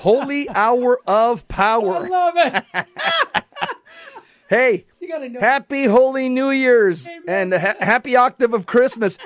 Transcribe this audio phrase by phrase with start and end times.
[0.00, 1.96] Holy Hour of Power.
[1.96, 2.86] I love it.
[4.48, 5.38] Hey, You gotta know.
[5.38, 7.52] happy Holy New Year's Amen.
[7.52, 9.16] and ha- happy octave of Christmas.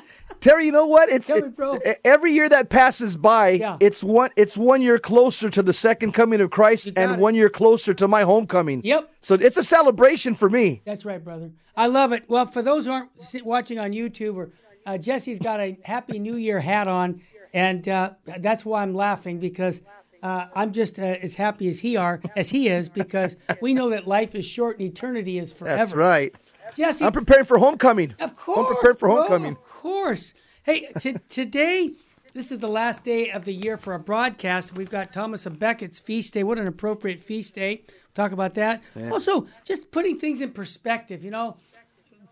[0.41, 1.09] Terry, you know what?
[1.09, 3.79] It's it- every year that passes by, Yeah.
[3.81, 7.19] it's one it's one year closer to the second coming of Christ and it.
[7.19, 8.83] one year closer to my homecoming.
[8.85, 9.15] Yep.
[9.23, 10.83] So it's a celebration for me.
[10.85, 11.53] That's right, brother.
[11.75, 12.25] I love it.
[12.29, 13.09] Well, for those who aren't
[13.45, 14.51] watching on YouTube, or
[14.85, 17.23] uh, Jesse's got a Happy New Year hat on,
[17.55, 18.11] and uh,
[18.41, 19.81] that's why I'm laughing because
[20.25, 23.91] uh, I'm just uh, as happy as he are as he is because we know
[23.91, 25.77] that life is short and eternity is forever.
[25.77, 26.35] That's right.
[26.75, 28.15] Jesse, I'm preparing for homecoming.
[28.19, 29.53] of course, I'm prepared for bro, homecoming.
[29.53, 30.33] Of course.
[30.63, 31.93] Hey, t- today,
[32.33, 34.75] this is the last day of the year for a broadcast.
[34.75, 36.43] We've got Thomas of Becket's feast day.
[36.43, 37.83] What an appropriate feast day.
[38.15, 38.83] Talk about that.
[39.13, 41.23] Also, just putting things in perspective.
[41.23, 41.59] You know,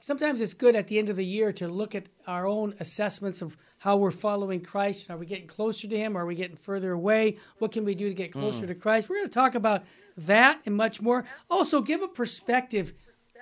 [0.00, 3.42] sometimes it's good at the end of the year to look at our own assessments
[3.42, 5.10] of how we're following Christ.
[5.10, 6.16] Are we getting closer to Him?
[6.16, 7.38] Are we getting further away?
[7.58, 9.08] What can we do to get closer to Christ?
[9.08, 9.82] We're going to talk about
[10.18, 11.24] that and much more.
[11.50, 12.92] Also, give a perspective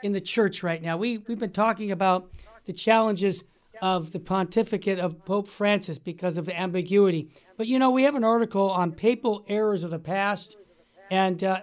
[0.02, 0.96] in the church right now.
[0.96, 2.30] We we've been talking about
[2.64, 3.44] the challenges
[3.82, 7.28] of the pontificate of Pope Francis because of the ambiguity.
[7.58, 10.56] But you know, we have an article on papal errors of the past,
[11.10, 11.60] and uh,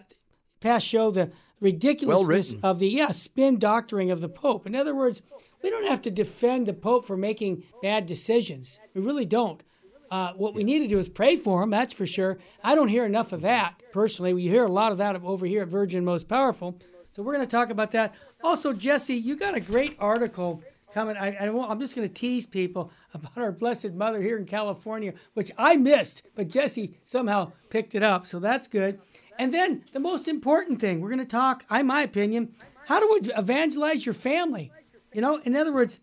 [0.60, 2.60] past show the ridiculousness written.
[2.62, 4.68] of the yeah spin doctoring of the Pope.
[4.68, 5.24] In other words,
[5.64, 8.80] we don't have to defend the Pope for making bad decisions.
[8.94, 9.62] We really don't.
[10.10, 11.70] Uh, what we need to do is pray for him.
[11.70, 12.38] That's for sure.
[12.64, 14.34] I don't hear enough of that personally.
[14.34, 16.78] We hear a lot of that over here at Virgin Most Powerful.
[17.16, 18.14] So we're going to talk about that.
[18.44, 20.62] Also, Jesse, you got a great article
[20.94, 21.18] coming.
[21.18, 24.46] I, I won't, I'm just going to tease people about our Blessed Mother here in
[24.46, 28.28] California, which I missed, but Jesse somehow picked it up.
[28.28, 29.00] So that's good.
[29.40, 32.54] And then the most important thing, we're going to talk, in my opinion,
[32.86, 34.72] how to evangelize your family.
[35.14, 36.00] You know, in other words,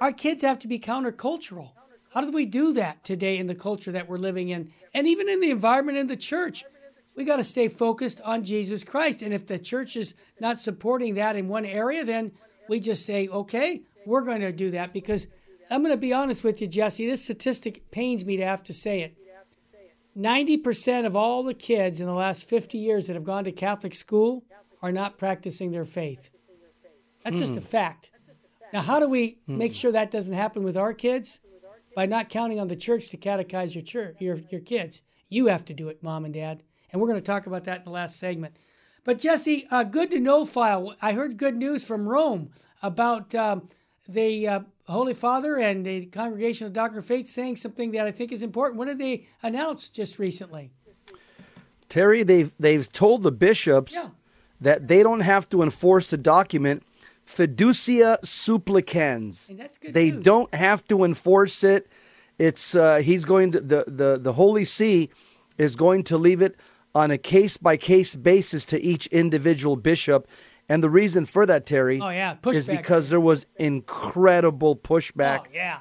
[0.00, 1.70] our kids have to be countercultural.
[2.12, 4.72] How do we do that today in the culture that we're living in?
[4.92, 6.64] And even in the environment in the church,
[7.16, 9.22] we got to stay focused on Jesus Christ.
[9.22, 12.32] And if the church is not supporting that in one area, then
[12.68, 15.26] we just say, okay, we're going to do that because
[15.70, 17.06] I'm going to be honest with you, Jesse.
[17.06, 19.16] This statistic pains me to have to say it.
[20.18, 23.94] 90% of all the kids in the last 50 years that have gone to Catholic
[23.94, 24.44] school
[24.82, 26.30] are not practicing their faith.
[27.24, 27.60] That's just a hmm.
[27.60, 28.10] fact.
[28.72, 31.38] Now, how do we make sure that doesn't happen with our kids?
[31.94, 35.02] By not counting on the church to catechize your church, your, your kids.
[35.28, 36.62] You have to do it, mom and dad.
[36.90, 38.56] And we're going to talk about that in the last segment.
[39.04, 40.94] But Jesse, uh, good to know file.
[41.02, 42.50] I heard good news from Rome
[42.82, 43.68] about um,
[44.08, 48.10] the uh, Holy Father and the Congregation of Doctrine of Faith saying something that I
[48.10, 48.78] think is important.
[48.78, 50.70] What did they announce just recently?
[51.88, 54.08] Terry, they've they've told the bishops Yeah.
[54.60, 56.82] that they don't have to enforce the document
[57.26, 59.48] fiducia supplicans.
[59.48, 60.24] And that's good They news.
[60.24, 61.88] don't have to enforce it.
[62.38, 65.10] It's uh, he's going to the, the the Holy See
[65.58, 66.56] is going to leave it
[66.94, 70.26] on a case by case basis to each individual bishop.
[70.68, 75.40] And the reason for that, Terry, Oh, yeah, is because there was incredible pushback.
[75.40, 75.78] Oh, yeah.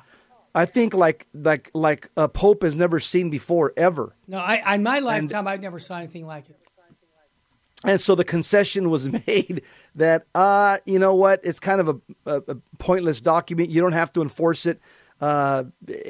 [0.54, 4.16] I think like like like a pope has never seen before ever.
[4.28, 6.58] No, I, in my lifetime, I've never saw anything like it.
[7.84, 9.64] And so the concession was made
[9.96, 13.70] that, uh, you know what, it's kind of a, a, a pointless document.
[13.70, 14.80] You don't have to enforce it.
[15.20, 15.66] Uh,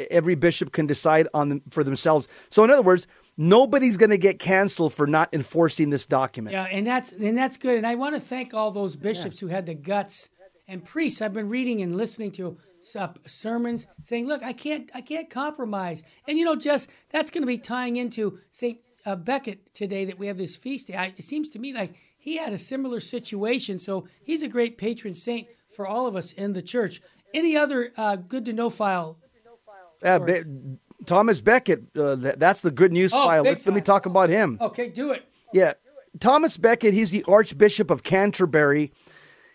[0.09, 2.29] every bishop can decide on them for themselves.
[2.49, 6.53] So, in other words, nobody's going to get canceled for not enforcing this document.
[6.53, 7.77] Yeah, and that's and that's good.
[7.77, 10.29] And I want to thank all those bishops who had the guts
[10.65, 11.21] and priests.
[11.21, 12.57] I've been reading and listening to
[13.27, 17.47] sermons saying, "Look, I can't, I can't compromise." And you know, just that's going to
[17.47, 20.95] be tying into Saint uh, Becket today that we have this feast day.
[20.95, 24.77] I, it seems to me like he had a similar situation, so he's a great
[24.77, 27.01] patron saint for all of us in the church.
[27.33, 29.17] Any other uh, good to know file?
[30.03, 30.43] Uh, Be-
[31.05, 33.43] Thomas Becket, uh, th- that's the good news Oh, file.
[33.43, 34.57] Let's, let me talk about him.
[34.59, 35.23] Okay, do it.
[35.53, 35.73] Yeah.
[36.19, 38.91] Thomas Becket, he's the Archbishop of Canterbury.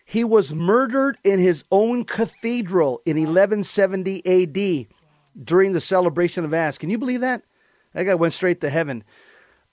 [0.05, 4.87] He was murdered in his own cathedral in 1170 AD
[5.45, 6.77] during the celebration of Mass.
[6.77, 7.43] Can you believe that?
[7.93, 9.03] That guy went straight to heaven.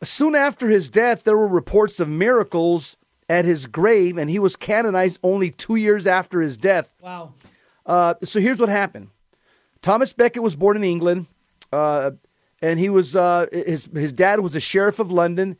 [0.05, 2.97] Soon after his death, there were reports of miracles
[3.29, 6.89] at his grave, and he was canonized only two years after his death.
[7.01, 7.35] Wow.
[7.87, 9.09] Uh, so here's what happened.
[9.83, 11.27] Thomas Becket was born in England,
[11.73, 12.12] uh,
[12.62, 15.56] and he was uh, his his dad was a sheriff of London.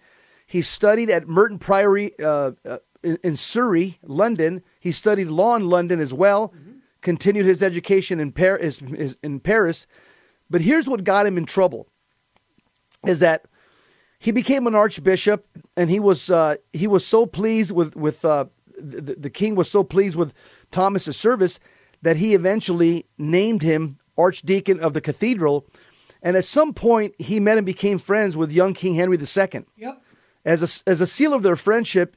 [0.46, 4.62] He studied at Merton Priory uh, uh, in, in Surrey, London.
[4.81, 6.55] He studied law in London as well.
[7.02, 8.81] Continued his education in Paris.
[9.23, 9.87] In Paris,
[10.49, 11.87] but here's what got him in trouble:
[13.06, 13.44] is that
[14.24, 18.46] he became an archbishop, and he was uh, he was so pleased with with uh,
[18.78, 20.32] the, the king was so pleased with
[20.70, 21.60] Thomas's service
[22.00, 25.66] that he eventually named him archdeacon of the cathedral.
[26.22, 29.66] And at some point, he met and became friends with young King Henry II.
[29.76, 30.02] Yep.
[30.46, 32.16] As a, as a seal of their friendship,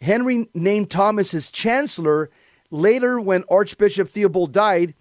[0.00, 2.30] Henry named Thomas his chancellor.
[2.70, 4.94] Later, when Archbishop Theobald died,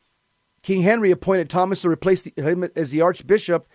[0.63, 3.69] King Henry appointed Thomas to replace the, him as the archbishop.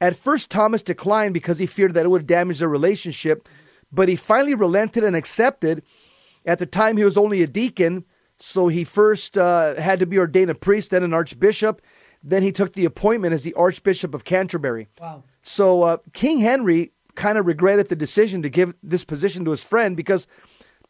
[0.00, 3.48] At first, Thomas declined because he feared that it would damage their relationship,
[3.92, 5.82] but he finally relented and accepted.
[6.46, 8.04] At the time, he was only a deacon,
[8.38, 11.82] so he first uh, had to be ordained a priest, then an archbishop.
[12.22, 14.88] Then he took the appointment as the Archbishop of Canterbury.
[15.00, 15.24] Wow.
[15.42, 19.64] So uh, King Henry kind of regretted the decision to give this position to his
[19.64, 20.26] friend because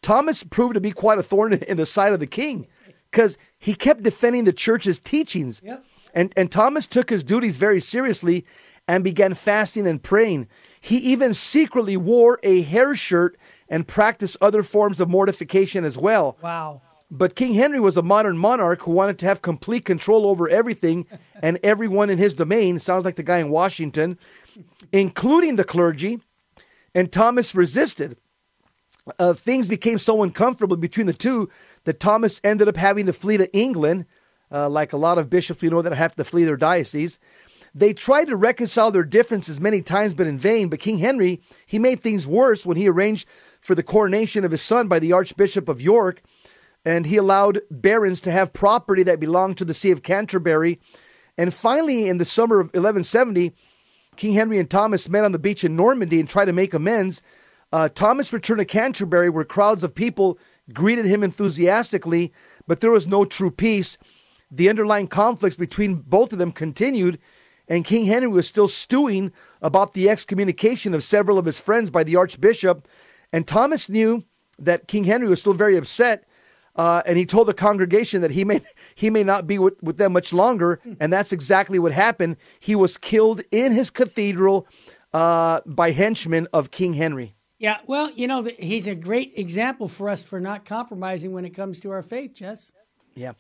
[0.03, 2.67] Thomas proved to be quite a thorn in the side of the king
[3.11, 5.61] because he kept defending the church's teachings.
[5.65, 5.85] Yep.
[6.12, 8.45] And, and Thomas took his duties very seriously
[8.90, 10.48] and began fasting and praying.
[10.81, 13.38] He even secretly wore a hair shirt
[13.69, 16.37] and practiced other forms of mortification as well.
[16.42, 16.82] Wow.
[17.08, 21.06] But King Henry was a modern monarch who wanted to have complete control over everything
[21.42, 22.81] and everyone in his domain.
[22.81, 24.19] Sounds like the guy in Washington,
[24.90, 26.19] including the clergy.
[26.92, 28.16] And Thomas resisted.
[29.20, 31.48] Uh, things became so uncomfortable between the two
[31.84, 34.06] that Thomas ended up having to flee to England,
[34.50, 37.20] uh, like a lot of bishops we know that have to flee their diocese.
[37.75, 40.69] They tried to reconcile their differences many times, but in vain.
[40.69, 43.28] But King Henry, he made things worse when he arranged
[43.61, 46.22] for the coronation of his son by the Archbishop of York
[46.84, 50.81] and he allowed barons to have property that belonged to the See of Canterbury.
[51.37, 53.52] And finally, in the summer of 1170,
[54.16, 57.23] King Henry and Thomas met on the beach in Normandy and tried to make amends.
[57.73, 60.38] Uh, Thomas returned to Canterbury, where crowds of people
[60.73, 62.32] greeted him enthusiastically,
[62.66, 63.96] but there was no true peace.
[64.50, 67.19] The underlying conflicts between both of them continued,
[67.70, 69.32] and King Henry was still stewing
[69.62, 72.87] about the excommunication of several of his friends by the Archbishop.
[73.32, 74.25] And Thomas knew
[74.58, 76.26] that King Henry was still very upset
[76.76, 78.62] uh, and he told the congregation that he may
[78.94, 82.37] he may not be with, with them much longer, and that's exactly what happened.
[82.58, 84.66] He was killed in his cathedral
[85.12, 87.34] uh, by henchmen of King Henry.
[87.58, 91.50] Yeah, well, you know, he's a great example for us for not compromising when it
[91.50, 92.73] comes to our faith, Jess.
[93.14, 93.32] Yeah,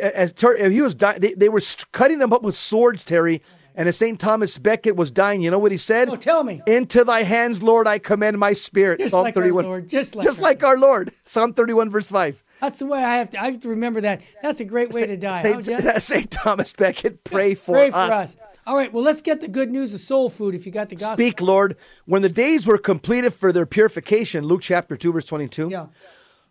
[0.00, 1.60] as Ter- he was dying, they, they were
[1.92, 3.42] cutting him up with swords, Terry.
[3.74, 4.18] And as St.
[4.18, 6.08] Thomas Becket was dying, you know what he said?
[6.08, 6.62] Oh, tell me.
[6.66, 9.00] Into thy hands, Lord, I commend my spirit.
[9.00, 9.64] Just Psalm like 31.
[9.64, 9.88] Our Lord.
[9.88, 11.12] Just like, just like our Lord.
[11.26, 12.42] Psalm 31, verse 5.
[12.62, 13.40] That's the way I have to.
[13.40, 14.22] I have to remember that.
[14.42, 15.42] That's a great way to die.
[15.42, 17.76] Saint, Saint Thomas Becket, pray for us.
[17.76, 17.92] pray us.
[17.92, 18.36] for us.
[18.66, 18.90] All right.
[18.92, 20.54] Well, let's get the good news of soul food.
[20.54, 21.16] If you got the gospel.
[21.16, 21.76] Speak, Lord.
[22.06, 25.68] When the days were completed for their purification, Luke chapter two, verse twenty-two.
[25.68, 25.86] Yeah.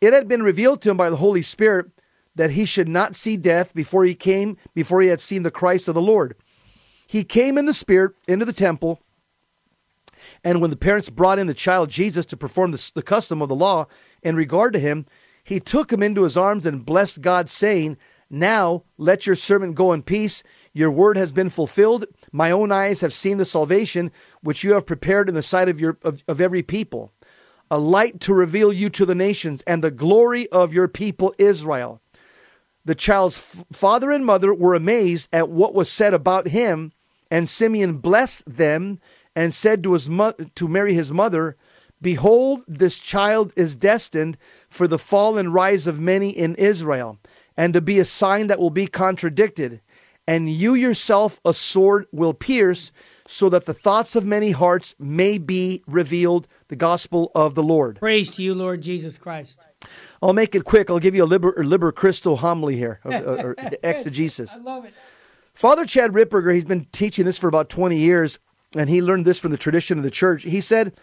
[0.00, 1.86] It had been revealed to him by the Holy Spirit
[2.36, 5.88] that he should not see death before he came, before he had seen the Christ
[5.88, 6.36] of the Lord.
[7.06, 9.00] He came in the Spirit into the temple,
[10.44, 13.48] and when the parents brought in the child Jesus to perform the, the custom of
[13.48, 13.86] the law,
[14.22, 15.06] in regard to him,
[15.42, 17.96] he took him into his arms and blessed God, saying,
[18.30, 20.42] Now let your servant go in peace.
[20.72, 22.04] Your word has been fulfilled.
[22.30, 24.12] My own eyes have seen the salvation
[24.42, 27.12] which you have prepared in the sight of, your, of, of every people,
[27.70, 32.00] a light to reveal you to the nations and the glory of your people Israel.
[32.84, 36.92] The child's f- father and mother were amazed at what was said about him,
[37.30, 38.98] and Simeon blessed them
[39.36, 41.56] and said to, his mo- to Mary his mother,
[42.00, 44.38] Behold, this child is destined
[44.70, 47.18] for the fall and rise of many in Israel,
[47.56, 49.80] and to be a sign that will be contradicted.
[50.26, 52.92] And you yourself a sword will pierce,
[53.30, 56.48] so that the thoughts of many hearts may be revealed.
[56.68, 57.98] The gospel of the Lord.
[57.98, 59.66] Praise to you, Lord Jesus Christ.
[60.22, 60.90] I'll make it quick.
[60.90, 64.50] I'll give you a liber, liber Christo homily here, uh, or, or exegesis.
[64.52, 64.94] I love it.
[65.52, 68.38] Father Chad Ripperger, he's been teaching this for about 20 years,
[68.74, 70.44] and he learned this from the tradition of the church.
[70.44, 70.94] He said,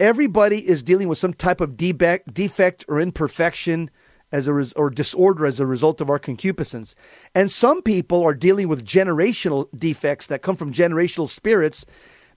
[0.00, 3.90] everybody is dealing with some type of defect or imperfection
[4.34, 6.96] as a res- or disorder as a result of our concupiscence.
[7.36, 11.86] And some people are dealing with generational defects that come from generational spirits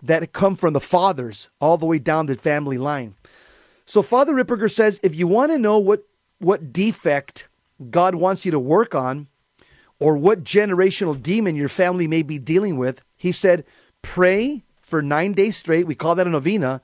[0.04, 3.16] that come from the fathers all the way down the family line.
[3.88, 6.04] So Father Ripperger says if you want to know what
[6.38, 7.48] what defect
[7.89, 9.25] God wants you to work on
[10.00, 13.66] or what generational demon your family may be dealing with, he said,
[14.04, 15.88] pray for 9 days straight.
[15.88, 16.80] We call that a novena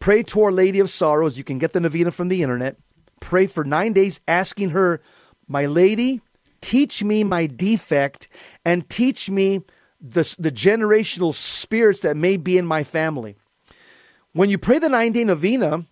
[0.00, 1.38] Pray to Our Lady of Sorrows.
[1.38, 2.76] You can get the novena from the internet.
[3.20, 5.00] Pray for nine days, asking her,
[5.46, 6.20] My lady,
[6.60, 8.28] teach me my defect
[8.64, 9.62] and teach me
[10.00, 13.36] the, the generational spirits that may be in my family.
[14.32, 15.84] When you pray the nine day novena,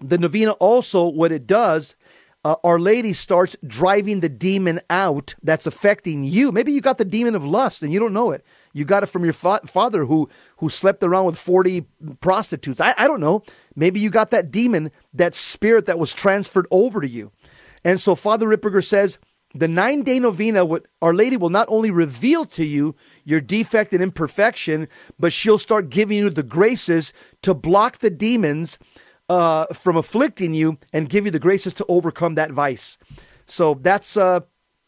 [0.00, 1.94] the novena also, what it does,
[2.44, 6.50] uh, Our Lady starts driving the demon out that's affecting you.
[6.50, 8.44] Maybe you got the demon of lust and you don't know it.
[8.72, 11.84] You got it from your fa- father who who slept around with 40
[12.20, 12.80] prostitutes.
[12.80, 13.42] I, I don't know.
[13.76, 17.32] Maybe you got that demon, that spirit that was transferred over to you.
[17.84, 19.18] And so Father Ripperger says
[19.54, 23.92] the nine day novena, what Our Lady will not only reveal to you your defect
[23.92, 24.88] and imperfection,
[25.18, 27.12] but she'll start giving you the graces
[27.42, 28.78] to block the demons
[29.28, 32.98] uh, from afflicting you and give you the graces to overcome that vice.
[33.46, 34.40] So that's uh,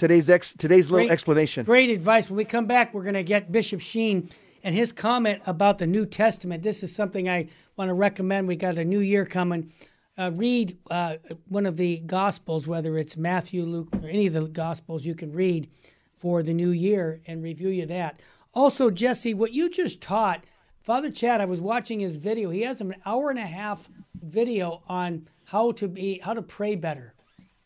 [0.05, 1.65] today's ex- today's little Great- explanation.
[1.65, 2.29] Great advice.
[2.29, 4.29] When we come back, we're going to get Bishop Sheen
[4.63, 6.63] and his comment about the New Testament.
[6.63, 8.47] This is something I want to recommend.
[8.47, 9.73] We got a new year coming.
[10.19, 11.17] Uh, read uh,
[11.49, 15.33] one of the Gospels, whether it's Matthew, Luke, or any of the Gospels you can
[15.33, 15.71] read
[16.19, 18.21] for the new year and review you that.
[18.53, 20.45] Also, Jesse, what you just taught,
[20.83, 22.51] Father Chad, I was watching his video.
[22.51, 23.89] He has an hour and a half
[24.23, 27.15] video on how to be how to pray better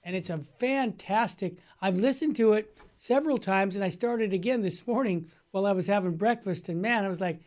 [0.09, 1.59] and it's a fantastic.
[1.81, 5.87] I've listened to it several times, and I started again this morning while I was
[5.87, 6.69] having breakfast.
[6.69, 7.41] And man, I was like,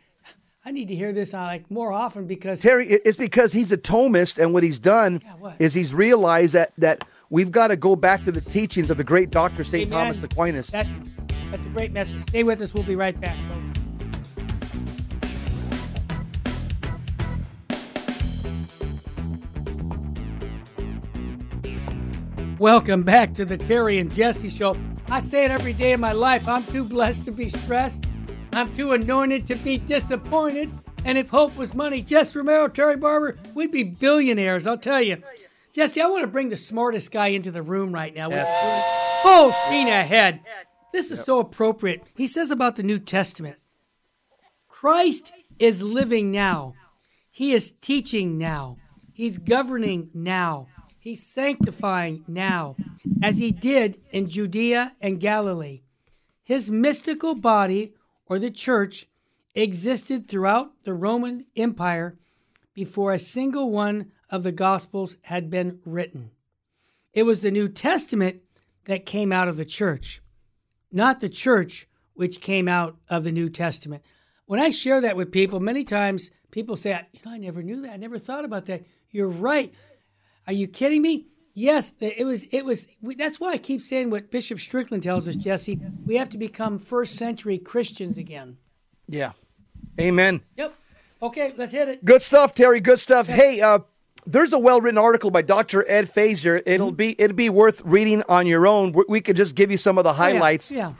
[0.64, 3.72] I need to hear this on like more often because Terry, it- it's because he's
[3.72, 5.56] a Thomist, and what he's done what?
[5.58, 9.04] is he's realized that that we've got to go back to the teachings of the
[9.04, 10.12] great Doctor Saint Amen.
[10.14, 10.68] Thomas Aquinas.
[10.68, 10.88] That's
[11.50, 12.20] that's a great message.
[12.20, 12.72] Stay with us.
[12.72, 13.36] We'll be right back.
[22.62, 24.76] Welcome back to the Terry and Jesse Show.
[25.08, 26.46] I say it every day of my life.
[26.46, 28.04] I'm too blessed to be stressed.
[28.52, 30.70] I'm too anointed to be disappointed.
[31.04, 35.20] And if hope was money, Jess Romero, Terry Barber, we'd be billionaires, I'll tell you.
[35.72, 38.30] Jesse, I want to bring the smartest guy into the room right now.
[39.22, 40.38] Full steam ahead.
[40.92, 42.04] This is so appropriate.
[42.16, 43.56] He says about the New Testament
[44.68, 46.74] Christ is living now,
[47.28, 48.76] He is teaching now,
[49.12, 50.68] He's governing now,
[51.02, 52.76] He's sanctifying now,
[53.20, 55.80] as He did in Judea and Galilee.
[56.44, 57.92] His mystical body,
[58.26, 59.08] or the church,
[59.56, 62.16] existed throughout the Roman Empire
[62.72, 66.30] before a single one of the Gospels had been written.
[67.12, 68.40] It was the New Testament
[68.84, 70.22] that came out of the church,
[70.92, 74.04] not the church which came out of the New Testament.
[74.46, 77.80] When I share that with people, many times people say, "You know, I never knew
[77.80, 77.90] that.
[77.90, 79.74] I never thought about that." You're right.
[80.46, 81.26] Are you kidding me?
[81.54, 82.44] Yes, it was.
[82.50, 82.86] It was.
[83.02, 85.78] We, that's why I keep saying what Bishop Strickland tells us, Jesse.
[86.06, 88.56] We have to become first century Christians again.
[89.06, 89.32] yeah,
[90.00, 90.40] Amen.
[90.56, 90.74] Yep.
[91.22, 92.04] Okay, let's hit it.
[92.04, 92.80] Good stuff, Terry.
[92.80, 93.28] Good stuff.
[93.28, 93.80] Hey, uh,
[94.26, 95.88] there's a well-written article by Dr.
[95.88, 96.62] Ed Feser.
[96.66, 96.96] It'll Mm-hmm.
[96.96, 98.92] be it'll be worth reading on your own.
[98.92, 100.70] We- We could just give you some of the Oh, Yeah, highlights.
[100.72, 100.94] Yeah.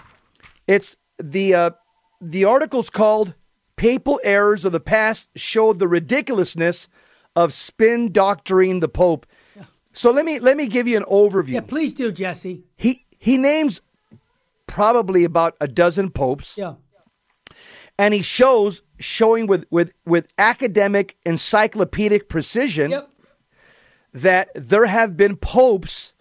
[0.69, 1.71] It's the uh,
[2.21, 3.35] the article's called
[3.77, 6.89] "Papal Errors of the Past Show the Ridiculousness
[7.37, 9.27] of Spin Doctoring the Pope."
[9.95, 11.49] So let me let me give you an overview.
[11.55, 12.63] Yeah, please do, Jesse.
[12.77, 13.81] He he names
[14.67, 16.75] probably about a dozen popes, Yeah.
[17.99, 23.11] and he shows showing with with with academic encyclopedic precision Yep.
[24.15, 26.15] that there have been popes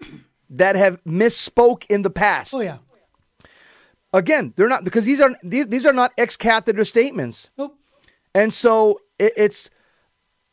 [0.49, 2.53] that have misspoke in the past.
[2.53, 2.79] Oh yeah.
[4.13, 7.49] Again, they're not because these are these, these are not ex cathedra statements.
[7.57, 7.77] Nope.
[8.35, 9.69] And so it, it's.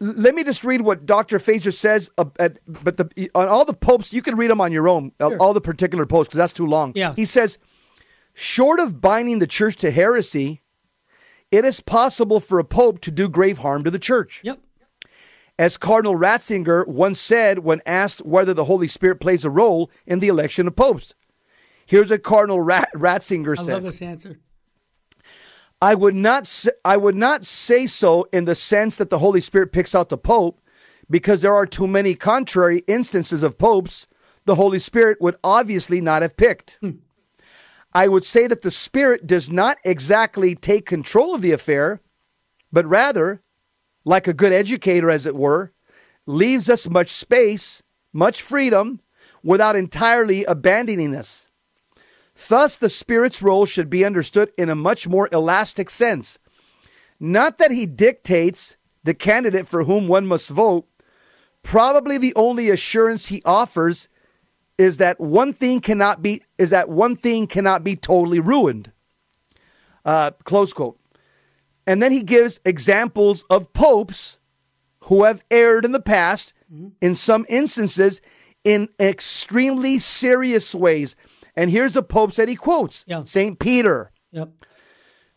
[0.00, 1.38] Let me just read what Dr.
[1.38, 2.08] Feser says.
[2.16, 5.10] Uh, at, but the, on all the popes, you can read them on your own,
[5.18, 5.38] uh, Sure.
[5.38, 6.92] all the particular popes, because that's too long.
[6.94, 7.14] Yeah.
[7.14, 7.58] He says,
[8.34, 10.62] short of binding the church to heresy,
[11.50, 14.40] it is possible for a pope to do grave harm to the church.
[14.44, 14.60] Yep.
[15.58, 20.20] As Cardinal Ratzinger once said when asked whether the Holy Spirit plays a role in
[20.20, 21.14] the election of popes.
[21.86, 23.70] Here's what Cardinal Rat- Ratzinger said.
[23.70, 24.38] I love this answer.
[25.80, 29.40] I would not say, I would not say so in the sense that the Holy
[29.40, 30.60] Spirit picks out the Pope,
[31.10, 34.06] because there are too many contrary instances of popes
[34.44, 36.78] the Holy Spirit would obviously not have picked.
[36.80, 36.90] Hmm.
[37.92, 42.00] I would say that the Spirit does not exactly take control of the affair,
[42.72, 43.42] but rather,
[44.04, 45.72] like a good educator, as it were,
[46.26, 47.82] leaves us much space,
[48.12, 49.00] much freedom,
[49.42, 51.47] without entirely abandoning us.
[52.46, 56.38] Thus, the Spirit's role should be understood in a much more elastic sense.
[57.18, 60.86] Not that he dictates the candidate for whom one must vote.
[61.62, 64.08] Probably the only assurance he offers
[64.78, 68.92] is that one thing cannot be is that one thing cannot be totally ruined.
[70.04, 70.98] Uh, close quote.
[71.86, 74.38] And then he gives examples of popes
[75.04, 76.52] who have erred in the past,
[77.00, 78.20] in some instances,
[78.62, 81.16] in extremely serious ways.
[81.58, 83.24] And here's the popes that he quotes Yeah.
[83.24, 83.58] St.
[83.58, 84.50] Peter, Yep.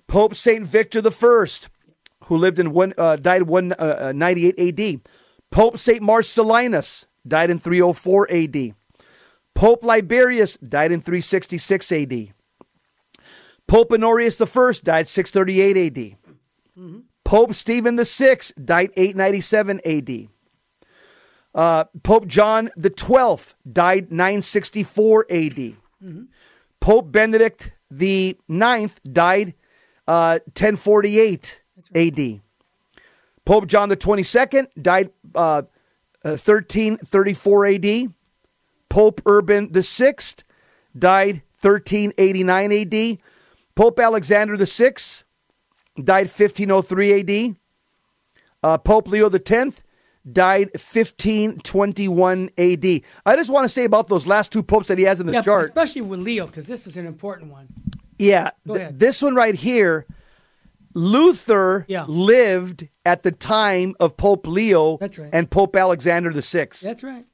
[0.08, 1.46] Pope Saint Victor I,
[2.26, 5.00] who lived in one uh, died one uh, A.D.
[5.50, 8.74] Pope Saint Marcellinus died in 304 A.D.
[9.56, 12.34] Pope Liberius died in 366 A.D.
[13.68, 16.16] Pope Honorius I died 638 A.D.
[16.78, 17.00] Mm-hmm.
[17.24, 20.30] Pope Stephen VI died 897 A.D.
[21.56, 25.78] Uh, Pope John the Twelfth died 964 A.D.
[26.04, 26.24] Mm-hmm.
[26.80, 29.54] Pope Benedict the Ninth died
[30.08, 31.98] uh, 1048 right.
[31.98, 32.42] A.D.
[33.46, 35.64] Pope John the 22nd died uh,
[36.24, 38.10] 1334 uh, A.D.
[38.90, 40.44] Pope Urban the Sixth
[40.98, 43.20] died 1389 A.D.
[43.76, 45.24] Pope Alexander the Sixth
[46.04, 47.56] died 1503 A.D.
[48.64, 49.82] Uh, Pope Leo the Tenth
[50.30, 52.86] died 1521 AD.
[53.26, 55.34] I just want to say about those last two popes that he has in the
[55.34, 55.66] yeah, chart.
[55.66, 57.68] Especially with Leo, because this is an important one.
[58.18, 58.52] Yeah.
[58.68, 60.06] Th- this one right here,
[60.94, 62.06] Luther yeah.
[62.08, 65.20] lived at the time of Pope Leo right.
[65.34, 66.68] and Pope Alexander VI.
[66.82, 67.26] That's right.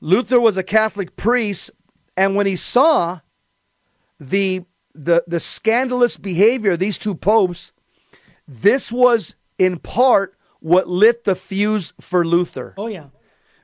[0.00, 1.70] Luther was a Catholic priest,
[2.16, 3.20] and when he saw
[4.20, 4.64] the
[4.94, 7.72] the the scandalous behavior of these two popes,
[8.46, 12.74] this was in part what lit the fuse for Luther.
[12.76, 13.06] Oh, yeah.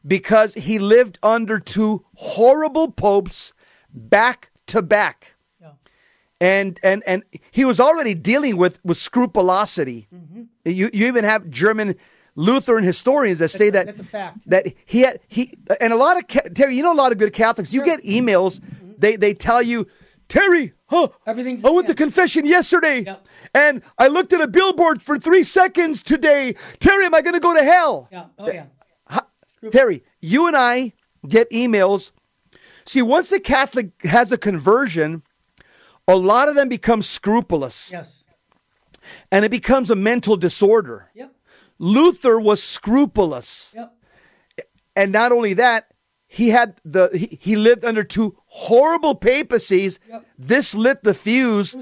[0.07, 3.53] Because he lived under two horrible popes
[3.93, 5.35] back to back.
[5.61, 5.71] Yeah.
[6.41, 10.09] And, and, and he was already dealing with, with scrupulosity.
[10.15, 10.43] Mm-hmm.
[10.67, 11.97] You, you even have German
[12.37, 14.39] Lutheran historians that say that that's a fact.
[14.51, 17.33] that he had he and a lot of Terry, you know a lot of good
[17.33, 17.73] Catholics.
[17.73, 17.87] You sure.
[17.87, 18.93] get emails, mm-hmm.
[18.99, 19.87] they they tell you,
[20.29, 21.09] Terry, huh?
[21.27, 23.01] Everything's I went to confession yesterday.
[23.01, 26.57] Yep and I looked at a billboard for three seconds today.
[26.81, 28.09] Terry, am I going to go to hell?
[28.11, 28.27] Yeah.
[28.39, 28.67] Oh, yeah.
[29.71, 30.93] Terry, you and I
[31.27, 32.11] get emails.
[32.85, 35.23] See, once a Catholic has a conversion,
[36.07, 37.91] a lot of them become scrupulous.
[37.91, 38.25] Yes.
[39.31, 41.11] And it becomes a mental disorder.
[41.15, 41.35] Yep.
[41.79, 43.73] Luther was scrupulous.
[43.75, 43.95] Yep.
[44.97, 45.93] And not only that,
[46.35, 50.01] he had the he, he lived under two horrible papacies.
[50.09, 50.27] Yep.
[50.37, 51.77] This lit the fuse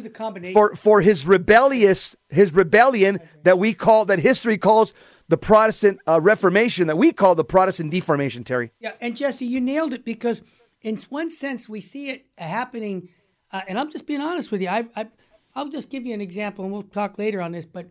[0.53, 4.93] for for his rebellious his rebellion that we call that history calls
[5.29, 8.45] the Protestant uh, Reformation that we call the Protestant Deformation.
[8.45, 8.73] Terry.
[8.79, 10.43] Yeah, and Jesse, you nailed it because
[10.83, 13.09] in one sense we see it happening,
[13.53, 14.69] uh, and I'm just being honest with you.
[14.69, 15.07] I, I
[15.55, 17.89] I'll just give you an example, and we'll talk later on this, but.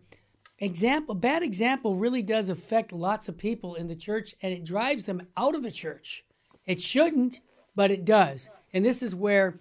[0.58, 5.06] Example, bad example really does affect lots of people in the church and it drives
[5.06, 6.24] them out of the church.
[6.66, 7.40] It shouldn't,
[7.74, 8.50] but it does.
[8.72, 9.58] And this is where,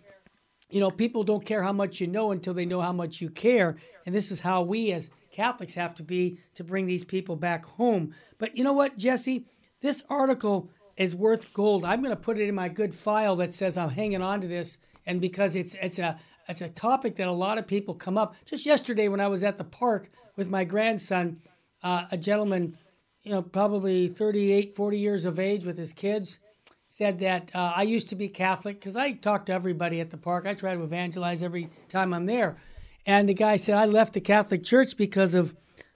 [0.69, 3.29] you know, people don't care how much you know until they know how much you
[3.29, 3.77] care.
[4.05, 7.65] And this is how we as Catholics have to be to bring these people back
[7.65, 8.13] home.
[8.37, 9.45] But you know what, Jesse?
[9.81, 11.85] This article is worth gold.
[11.85, 14.47] I'm going to put it in my good file that says I'm hanging on to
[14.47, 18.17] this, and because it's it's a it's a topic that a lot of people come
[18.17, 18.35] up.
[18.45, 21.41] Just yesterday, when I was at the park with my grandson,
[21.81, 22.77] uh, a gentleman,
[23.23, 26.39] you know, probably 38, 40 years of age with his kids,
[26.91, 30.17] said that uh, I used to be Catholic because I talk to everybody at the
[30.17, 30.45] park.
[30.45, 32.57] I try to evangelize every time I'm there.
[33.05, 35.55] And the guy said, I left the Catholic Church because of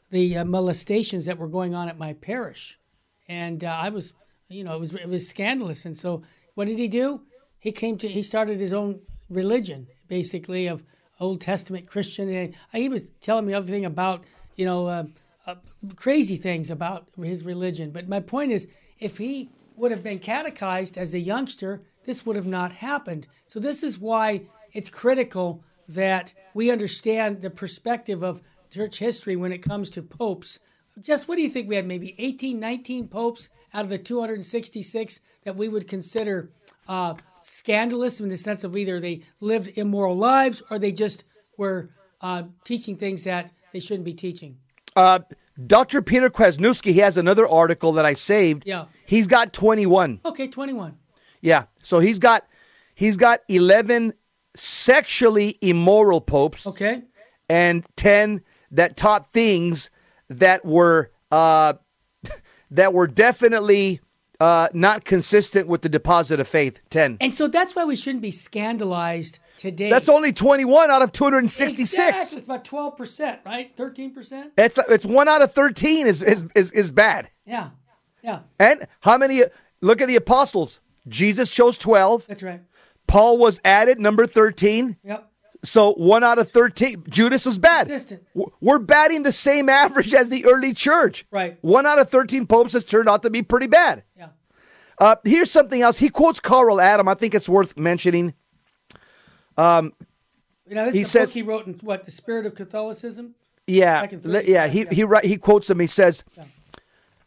[0.10, 2.79] the uh, molestations that were going on at my parish.
[3.27, 4.13] And uh, I was,
[4.47, 5.84] you know, it was, it was scandalous.
[5.84, 7.23] And so what did he do?
[7.60, 10.81] He came to, he started his own religion, basically, of
[11.19, 12.29] Old Testament Christian.
[12.29, 14.23] And he was telling me everything about,
[14.55, 15.03] you know, uh,
[15.45, 15.55] uh,
[15.97, 17.91] crazy things about his religion.
[17.91, 22.36] But my point is, if he would have been catechized as a youngster, this would
[22.36, 23.28] have not happened.
[23.48, 29.52] So, this is why it's critical that we understand the perspective of church history when
[29.52, 30.60] it comes to popes.
[31.00, 31.68] Just what do you think?
[31.68, 36.52] We had maybe 18, 19 popes out of the 266 that we would consider
[36.88, 41.24] uh, scandalous in the sense of either they lived immoral lives or they just
[41.58, 41.90] were
[42.22, 44.58] uh, teaching things that they shouldn't be teaching.
[44.96, 45.20] Uh,
[45.65, 46.02] Dr.
[46.02, 48.63] Peter Kwasniewski, he has another article that I saved.
[48.65, 48.86] Yeah.
[49.06, 50.20] He's got 21.
[50.26, 50.98] Okay, 21.
[51.41, 51.65] Yeah.
[51.84, 52.46] So he's got
[52.94, 54.13] he's got 11
[54.56, 56.68] sexually immoral popes.
[56.68, 57.04] Okay.
[57.48, 58.41] And 10
[58.72, 59.89] that taught things
[60.30, 61.74] that were uh
[62.72, 64.02] that were definitely
[64.39, 66.80] uh, not consistent with the deposit of faith.
[66.89, 67.18] 10.
[67.22, 69.89] And so that's why we shouldn't be scandalized today.
[69.89, 71.94] That's only 21 out of 266.
[71.94, 72.38] Exactly.
[72.38, 73.76] It's about 12%, right?
[73.76, 74.52] 13%?
[74.58, 77.30] It's, it's one out of 13 is, is, is, is bad.
[77.46, 77.70] Yeah.
[78.24, 78.39] Yeah.
[78.60, 79.44] And how many?
[79.82, 80.80] Look at the apostles.
[81.08, 82.26] Jesus chose 12.
[82.28, 82.62] That's right.
[83.08, 84.98] Paul was added, number 13.
[85.04, 85.32] Yep.
[85.63, 87.06] So one out of 13.
[87.10, 87.88] Judas was bad.
[87.88, 88.24] Consistent.
[88.62, 91.26] We're batting the same average as the early church.
[91.32, 91.58] Right.
[91.62, 94.04] One out of 13 popes has turned out to be pretty bad.
[94.18, 94.30] Yeah.
[94.98, 95.98] Uh, here's something else.
[95.98, 97.08] He quotes Karl Adam.
[97.08, 98.34] I think it's worth mentioning.
[99.58, 99.94] Um,
[100.68, 103.36] You know, this he is says, book he wrote in what the Spirit of Catholicism.
[103.68, 104.68] yeah, le- 30, yeah.
[104.68, 104.89] He yeah.
[104.91, 105.80] he wri- he quotes him.
[105.80, 106.44] He says, Yeah.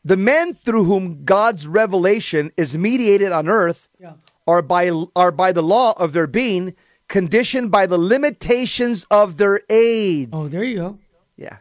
[0.04, 4.14] "The men through whom God's revelation is mediated on earth Yeah,
[4.46, 6.74] are by are by the law of their being
[7.08, 10.98] conditioned by the limitations of their age." Oh, there you go.
[11.36, 11.58] Yeah.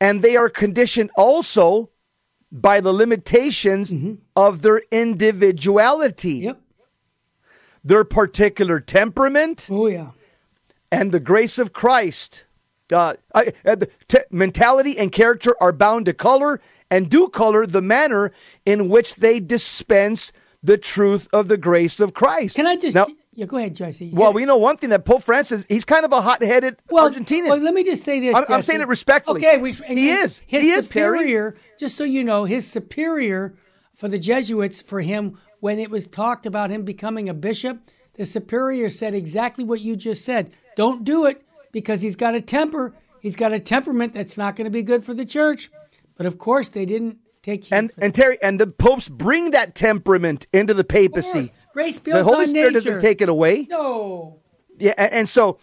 [0.00, 1.90] And they are conditioned also
[2.52, 3.92] by the limitations
[4.36, 6.60] of their individuality, Yep.
[7.84, 10.10] Their particular temperament, Oh yeah.
[10.90, 12.44] and the grace of Christ.
[12.92, 13.90] Uh, I, uh, the
[14.30, 18.30] mentality and character are bound to color and do color the manner
[18.66, 22.56] in which they dispense the truth of the grace of Christ.
[22.56, 22.94] Can I just?
[22.94, 24.10] Now, yeah, go ahead, Jesse.
[24.12, 27.10] well, we know one thing that Pope Francis, he's kind of a hot headed well,
[27.10, 27.48] Argentinian.
[27.48, 28.34] Well, let me just say this.
[28.34, 29.44] I'm- I'm saying it respectfully.
[29.44, 30.40] Okay, we, He his- is.
[30.46, 31.18] His He is, Terry.
[31.18, 31.56] superior.
[31.80, 33.54] Just so you know, his superior
[33.94, 37.78] for the Jesuits for him when it was talked about him becoming a bishop.
[38.16, 40.50] The superior said exactly what you just said.
[40.76, 42.92] Don't do it because he's got a temper.
[43.20, 45.70] He's got a temperament that's not going to be good for the church.
[46.18, 47.72] But of course, they didn't take.
[47.72, 51.50] And and Terry and the popes bring that temperament into the papacy.
[51.72, 52.84] grace builds The Holy Spirit nature.
[52.90, 53.66] doesn't take it away.
[53.70, 54.40] No.
[54.78, 55.58] Yeah, and, and so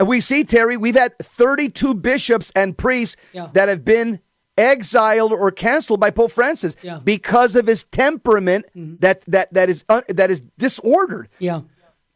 [0.00, 0.76] uh, we see Terry.
[0.76, 3.48] We've had 32 bishops and priests Yeah.
[3.54, 4.20] that have been
[4.58, 6.94] exiled or canceled by Pope Francis Yeah.
[6.94, 7.04] Mm-hmm.
[7.04, 8.66] because of his temperament
[9.00, 11.28] that that that is un, that is disordered.
[11.38, 11.62] Yeah.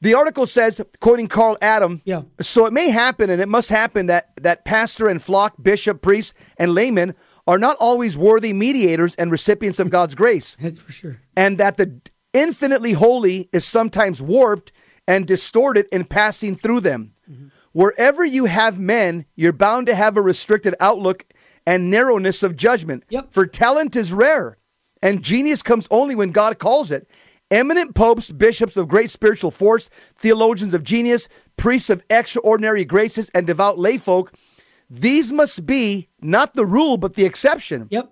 [0.03, 2.23] The article says, quoting Karl Adam, Yeah.
[2.41, 6.33] so it may happen and it must happen that, that pastor and flock, bishop, priest,
[6.57, 7.15] and layman
[7.47, 11.21] are not always worthy mediators and recipients of God's grace, That's for sure.
[11.37, 12.01] and that the
[12.33, 14.73] infinitely holy is sometimes warped
[15.07, 17.13] and distorted in passing through them.
[17.73, 21.25] Wherever you have men, you're bound to have a restricted outlook
[21.71, 23.05] and narrowness of judgment.
[23.11, 23.29] Yep.
[23.31, 24.59] For talent is rare,
[25.03, 27.09] and genius comes only when God calls it.
[27.49, 33.47] Eminent popes, bishops of great spiritual force, theologians of genius, priests of extraordinary graces, and
[33.47, 34.35] devout layfolk,
[34.91, 37.87] these must be not the rule but the exception.
[37.91, 38.11] Yep.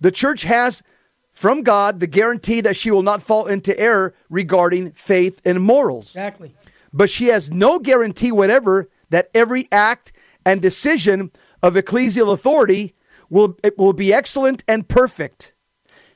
[0.00, 0.82] The church has
[1.30, 6.06] from God the guarantee that she will not fall into error regarding faith and morals.
[6.06, 6.52] Exactly.
[6.92, 10.10] But she has no guarantee whatever that every act
[10.44, 11.30] and decision
[11.62, 12.94] of ecclesial authority
[13.30, 15.52] will, it will be excellent and perfect.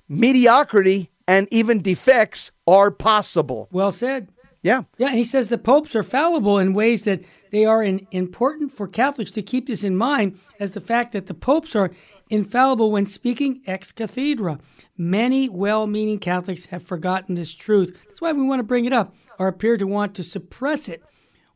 [0.09, 3.69] Mediocrity and even defects are possible.
[3.71, 4.29] Well said.
[4.63, 4.83] Yeah.
[4.97, 8.73] Yeah, and he says the popes are fallible in ways that they are in, important
[8.73, 11.91] for Catholics to keep this in mind as the fact that the popes are
[12.31, 14.61] infallible when speaking ex cathedra.
[14.97, 17.99] Many well meaning Catholics have forgotten this truth.
[18.07, 21.03] That's why we want to bring it up or appear to want to suppress it.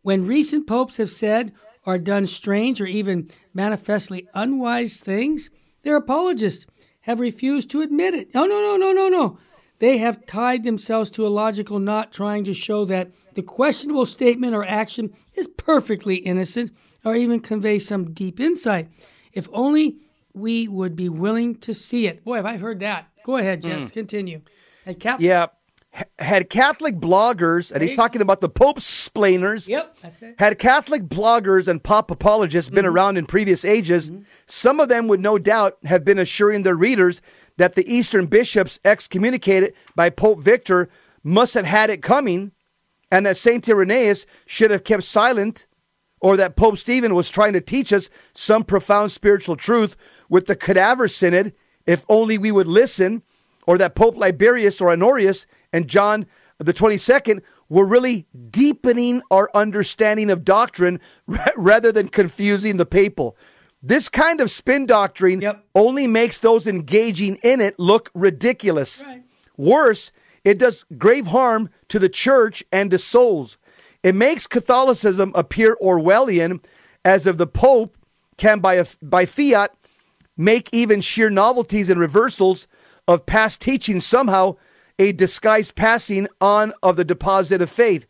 [0.02, 1.52] When recent popes have said
[1.86, 5.48] or done strange or even manifestly unwise things,
[5.82, 6.66] their apologists
[7.02, 8.34] have refused to admit it.
[8.34, 9.38] No, no, no, no, no, no.
[9.78, 14.54] They have tied themselves to a logical knot trying to show that the questionable statement
[14.54, 16.72] or action is perfectly innocent
[17.04, 18.88] or even convey some deep insight.
[19.32, 19.98] If only
[20.32, 22.24] we would be willing to see it.
[22.24, 23.08] Boy, have I heard that.
[23.24, 23.90] Go ahead, Jess.
[23.90, 23.92] Mm.
[23.92, 24.40] Continue.
[24.86, 25.46] And Cap- Yeah.
[26.18, 30.34] Had Catholic bloggers, and he's talking about the Pope splainers, Yep, that's it.
[30.38, 32.94] Had Catholic bloggers and pop apologists been mm-hmm.
[32.94, 34.22] around in previous ages, mm-hmm.
[34.46, 37.22] some of them would no doubt have been assuring their readers
[37.56, 40.90] that the Eastern bishops excommunicated by Pope Victor
[41.22, 42.52] must have had it coming,
[43.10, 45.66] and that Saint Irenaeus should have kept silent,
[46.20, 49.96] or that Pope Stephen was trying to teach us some profound spiritual truth
[50.28, 51.54] with the cadaver synod,
[51.86, 53.22] if only we would listen,
[53.66, 56.26] or that Pope Liberius or Honorius and John
[56.58, 63.36] the 22nd were really deepening our understanding of doctrine ra- rather than confusing the papal.
[63.82, 65.64] This kind of spin doctrine Yep.
[65.74, 69.02] only makes those engaging in it look ridiculous.
[69.04, 69.22] Right.
[69.56, 70.12] Worse,
[70.44, 73.58] it does grave harm to the church and to souls.
[74.02, 76.64] It makes Catholicism appear Orwellian,
[77.04, 77.96] as if the Pope
[78.38, 79.74] can, by, a, by fiat,
[80.36, 82.66] make even sheer novelties and reversals
[83.08, 84.56] of past teaching somehow
[84.98, 88.06] a disguised passing on of the deposit of faith.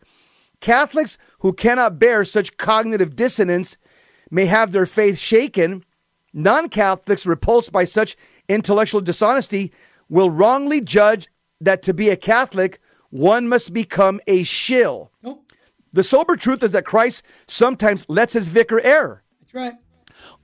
[0.61, 3.76] Catholics who cannot bear such cognitive dissonance
[4.30, 5.85] may have their faith shaken.
[6.32, 8.16] Non Catholics repulsed by such
[8.48, 9.72] intellectual dishonesty
[10.09, 11.28] will wrongly judge
[11.61, 12.80] that to be a Catholic,
[13.11, 15.11] one must become a shill.
[15.22, 15.52] Nope,
[15.92, 19.74] The sober truth is that Christ sometimes lets his vicar err, that's right.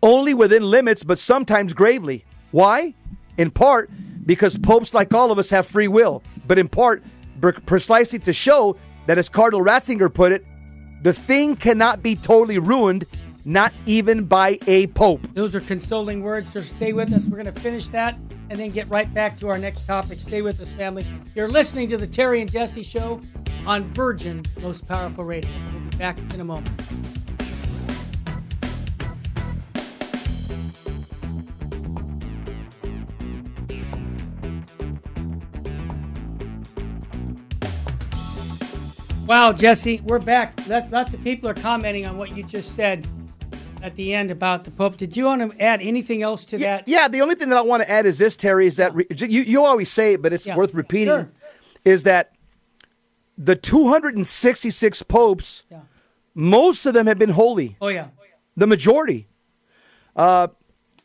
[0.03, 2.25] only within limits, but sometimes gravely.
[2.51, 2.95] Why?
[3.37, 3.91] In part
[4.25, 7.03] because popes, like all of us, have free will, but in part
[7.67, 10.45] precisely to show that, as Cardinal Ratzinger put it,
[11.03, 13.05] the thing cannot be totally ruined,
[13.45, 15.21] not even by a pope.
[15.33, 17.25] Those are consoling words, so stay with us.
[17.25, 18.17] We're going to finish that
[18.51, 20.21] and then get right back to our next topic.
[20.21, 21.05] Stay with us, family.
[21.35, 23.21] You're listening to the Terry and Jesse Show
[23.67, 25.51] on Virgin Most Powerful Radio.
[25.73, 26.71] We'll be back in a moment.
[39.33, 40.53] Wow, Jesse, we're back.
[40.69, 43.07] Lots of people are commenting on what you just said
[43.83, 44.99] at the end about the Pope.
[44.99, 46.87] Did you want to add anything else to Yeah, that?
[46.87, 49.07] yeah, the only thing that I want to add is this, Terry, is that re-
[49.11, 50.55] you, you always say it, but it's Yeah.
[50.55, 51.31] worth repeating, Sure.
[51.83, 52.33] is that
[53.39, 55.79] the 266 popes, Yeah.
[56.35, 58.09] most of them have been holy, Oh yeah.
[58.55, 59.29] the majority.
[60.15, 60.49] Uh,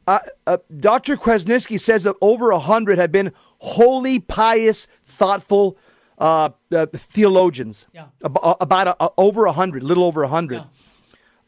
[0.05, 1.15] uh, uh, Dr.
[1.15, 5.77] Kwasniewski says that over 100 have been holy, pious, thoughtful
[6.17, 7.85] uh, uh, theologians.
[7.93, 8.05] Yeah.
[8.23, 10.55] Ab- uh, about a, over 100, little over a 100.
[10.55, 10.63] Yeah.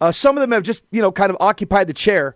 [0.02, 2.36] Uh, some of them have just, you know, kind of occupied the chair,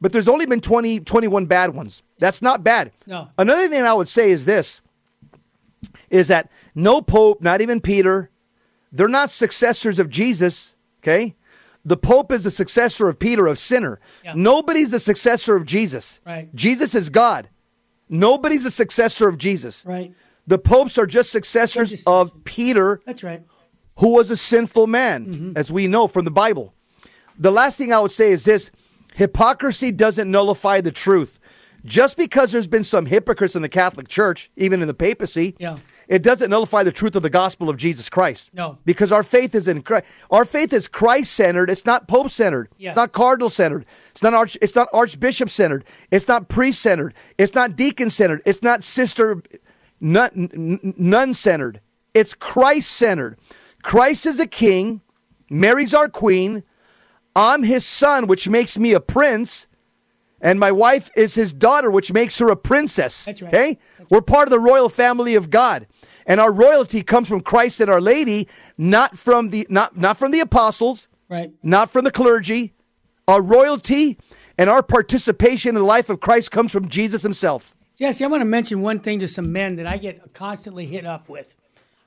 [0.00, 2.02] but there's only been 20, 21 bad ones.
[2.18, 2.92] That's not bad.
[3.06, 3.28] No.
[3.38, 4.80] Another thing I would say is this
[6.10, 8.30] is that no pope, not even Peter,
[8.92, 11.34] they're not successors of Jesus, okay?
[11.84, 14.00] The pope is the successor of Peter, of sinner.
[14.24, 14.32] Yeah.
[14.34, 16.20] Nobody's the successor of Jesus.
[16.24, 16.52] Right.
[16.54, 17.48] Jesus is God.
[18.08, 19.84] Nobody's a successor of Jesus.
[19.84, 20.12] Right.
[20.46, 23.42] The popes are just successors Just- of Peter, That's right.
[23.96, 25.52] who was a sinful man, Mm-hmm.
[25.56, 26.72] as we know from the Bible.
[27.38, 28.70] The last thing I would say is this
[29.14, 31.38] hypocrisy doesn't nullify the truth.
[31.84, 35.76] Just because there's been some hypocrites in the Catholic Church, even in the papacy, Yeah.
[36.08, 38.50] it doesn't nullify the truth of the gospel of Jesus Christ.
[38.52, 38.78] No.
[38.84, 40.04] Because our faith is in Christ.
[40.30, 41.70] Our faith is Christ centered.
[41.70, 42.68] It's not Pope centered.
[42.76, 42.92] Yes.
[42.92, 43.84] It's not cardinal centered.
[44.10, 45.84] It's not arch it's not archbishop centered.
[46.10, 47.14] It's not priest centered.
[47.38, 48.42] It's not deacon centered.
[48.44, 49.42] It's not sister
[50.00, 51.80] nun centered.
[52.14, 53.38] It's Christ centered.
[53.82, 55.00] Christ is a king.
[55.50, 56.62] Mary's our queen.
[57.34, 59.66] I'm his son, which makes me a prince.
[60.40, 63.24] And my wife is his daughter, which makes her a princess.
[63.24, 63.54] That's right.
[63.54, 63.78] Okay?
[64.10, 65.86] We're part of the royal family of God.
[66.26, 70.32] And our royalty comes from Christ and Our Lady, not from the not not from
[70.32, 71.52] the apostles, Right.
[71.62, 72.74] not from the clergy.
[73.28, 74.18] Our royalty
[74.58, 77.75] and our participation in the life of Christ comes from Jesus himself.
[77.98, 81.06] Jesse, I want to mention one thing to some men that I get constantly hit
[81.06, 81.54] up with.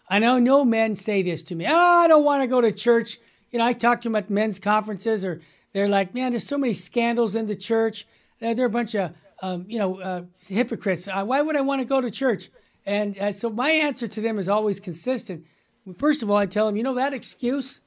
[0.08, 1.66] I know no men say this to me.
[1.68, 3.18] Oh, I don't want to go to church.
[3.52, 5.42] You know, I talk to them at men's conferences, or
[5.74, 8.06] they're like, "Man, there's so many scandals in the church.
[8.40, 11.08] Uh, they're a bunch of, um, you know, uh, hypocrites.
[11.08, 12.50] Uh, why would I want to go to church?"
[12.86, 15.46] And uh, so my answer to them is always consistent.
[15.98, 17.82] First of all, I tell them, you know, that excuse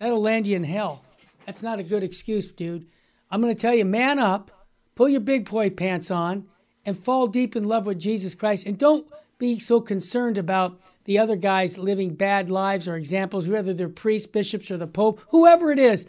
[0.00, 1.04] that'll land you in hell.
[1.46, 2.86] That's not a good excuse, dude.
[3.30, 4.50] I'm going to tell you, man up,
[4.96, 6.48] pull your big boy pants on,
[6.86, 8.64] and fall deep in love with Jesus Christ.
[8.64, 9.06] And don't
[9.38, 14.26] be so concerned about the other guys living bad lives or examples, whether they're priests,
[14.26, 16.06] bishops, or the Pope, whoever it is.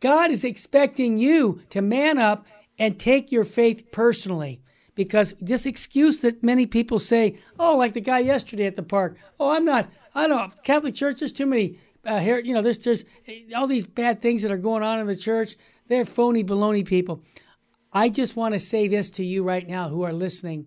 [0.00, 2.46] God is expecting you to man up
[2.78, 4.60] and take your faith personally.
[4.94, 9.16] Because this excuse that many people say, oh, like the guy yesterday at the park,
[9.38, 12.78] oh, I'm not, I don't, Catholic Church, there's too many, uh, here, you know, there's,
[12.78, 13.04] there's
[13.56, 15.56] all these bad things that are going on in the church.
[15.86, 17.22] They're phony, baloney people.
[17.92, 20.66] I just want to say this to you right now who are listening.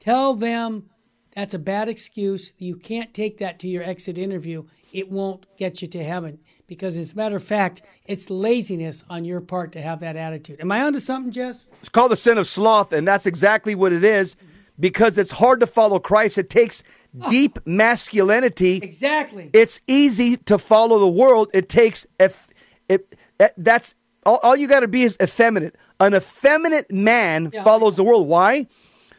[0.00, 0.88] Tell them
[1.34, 2.52] that's a bad excuse.
[2.58, 4.64] You can't take that to your exit interview.
[4.92, 9.24] It won't get you to heaven because, as a matter of fact, it's laziness on
[9.24, 10.60] your part to have that attitude.
[10.60, 11.66] Am I onto something, Jess?
[11.80, 14.36] It's called the sin of sloth, and that's exactly what it is
[14.80, 16.38] because it's hard to follow Christ.
[16.38, 16.82] It takes
[17.28, 18.76] deep masculinity.
[18.82, 19.50] Exactly.
[19.52, 21.50] It's easy to follow the world.
[21.52, 22.48] It takes if,
[22.88, 23.94] it, it- eh, that's
[24.26, 25.76] all, all you got to be is effeminate.
[26.00, 27.64] An effeminate man Yeah.
[27.64, 28.28] follows the world.
[28.28, 28.66] Why?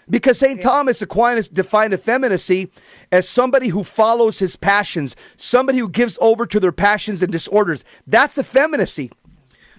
[0.10, 0.62] Because St.
[0.62, 2.72] Thomas Aquinas defined effeminacy
[3.12, 7.84] as somebody who follows his passions, somebody who gives over to their passions and disorders.
[8.06, 9.12] That's effeminacy.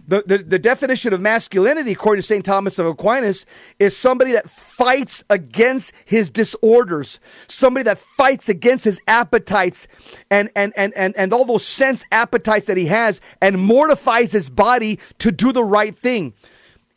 [0.09, 2.43] The, the, the definition of masculinity, according to St.
[2.43, 3.45] Thomas of Aquinas,
[3.79, 9.87] is somebody that fights against his disorders, somebody that fights against his appetites
[10.31, 14.49] and, and, and, and, and all those sense appetites that he has and mortifies his
[14.49, 16.33] body to do the right thing.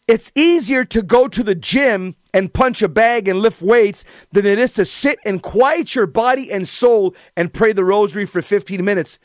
[0.07, 4.45] It's easier to go to the gym and punch a bag and lift weights than
[4.45, 8.41] it is to sit and quiet your body and soul and pray the rosary for
[8.41, 9.19] 15 minutes.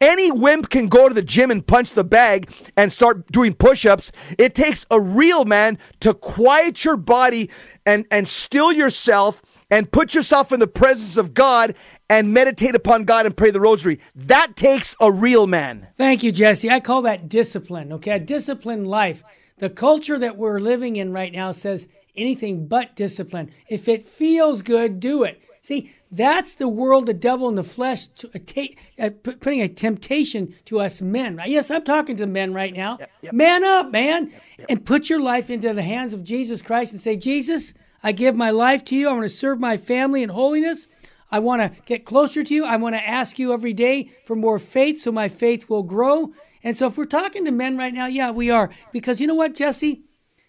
[0.00, 3.84] Any wimp can go to the gym and punch the bag and start doing push
[3.84, 4.12] ups.
[4.38, 7.50] It takes a real man to quiet your body
[7.84, 11.74] and, and still yourself and put yourself in the presence of God
[12.08, 13.98] and meditate upon God and pray the rosary.
[14.14, 15.88] That takes a real man.
[15.96, 16.70] Thank you, Jesse.
[16.70, 18.12] I call that discipline, okay?
[18.12, 19.22] A disciplined life.
[19.58, 23.50] The culture that we're living in right now says anything but discipline.
[23.68, 25.42] If it feels good, do it.
[25.62, 28.64] See, that's the world, the devil in the flesh, to, uh,
[28.98, 31.36] uh, pu- putting a temptation to us men.
[31.36, 31.50] Right?
[31.50, 32.98] Yes, I'm talking to men right now.
[33.32, 34.32] Man up, man,
[34.68, 38.36] and put your life into the hands of Jesus Christ and say, Jesus, I give
[38.36, 39.08] my life to you.
[39.08, 40.86] I want to serve my family in holiness.
[41.30, 42.64] I want to get closer to you.
[42.64, 46.32] I want to ask you every day for more faith so my faith will grow.
[46.62, 48.70] And so, if we're talking to men right now, yeah, we are.
[48.92, 50.02] Because you know what, Jesse?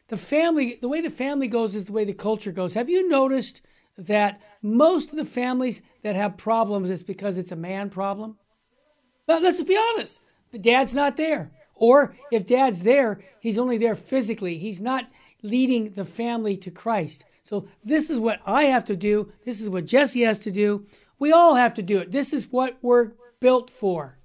[0.07, 2.73] The family, the way the family goes is the way the culture goes.
[2.73, 3.61] Have you noticed
[4.07, 8.37] that most of the families that have problems is because it's a man problem?
[9.25, 10.21] But let's be honest.
[10.51, 11.51] The dad's not there.
[11.75, 14.57] Or if dad's there, he's only there physically.
[14.57, 15.09] He's not
[15.41, 17.23] leading the family to Christ.
[17.43, 19.31] So this is what I have to do.
[19.45, 20.85] This is what Jesse has to do.
[21.17, 22.11] We all have to do it.
[22.11, 24.18] This is what we're built for.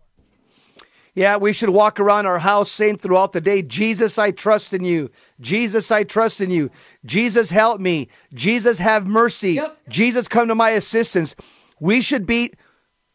[1.15, 4.83] Yeah, we should walk around our house saying throughout the day, Jesus, I trust in
[4.85, 5.11] you.
[5.41, 6.71] Jesus, I trust in you.
[7.05, 8.09] Jesus, help me.
[8.33, 9.53] Jesus, have mercy.
[9.53, 9.79] Yep.
[9.89, 11.37] Jesus, come to my assistance.
[11.79, 12.53] We should be,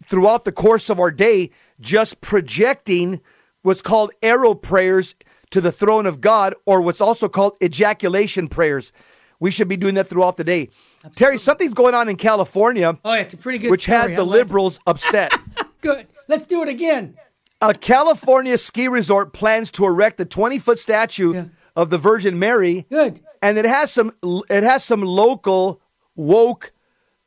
[0.08, 1.50] throughout the course of our day,
[1.82, 3.20] just projecting
[3.64, 5.14] what's called arrow prayers
[5.52, 8.92] to the throne of God, or what's also called ejaculation prayers.
[9.40, 10.70] We should be doing that throughout the day.
[11.16, 14.20] Terry, something's going on in California, Oh, it's a pretty good which has the I
[14.20, 14.32] like it.
[14.32, 15.34] liberals upset.
[15.82, 16.08] Good.
[16.28, 17.16] Let's do it again.
[17.62, 21.46] A California ski resort plans to erect a 20 foot statue Yeah.
[21.76, 23.20] of the Virgin Mary, Good.
[23.42, 24.14] and it has some
[24.50, 25.82] it has some local
[26.16, 26.72] woke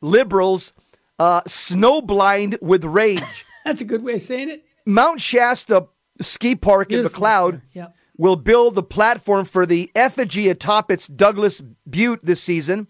[0.01, 0.73] liberals
[1.19, 3.23] uh, snowblind with rage.
[3.65, 4.65] That's a good way of saying it.
[4.87, 5.87] Mount Shasta
[6.21, 7.63] Ski Park in Beautiful McCloud.
[7.73, 7.89] Yeah.
[8.17, 12.89] will build the platform for the effigy atop its Douglas Butte this season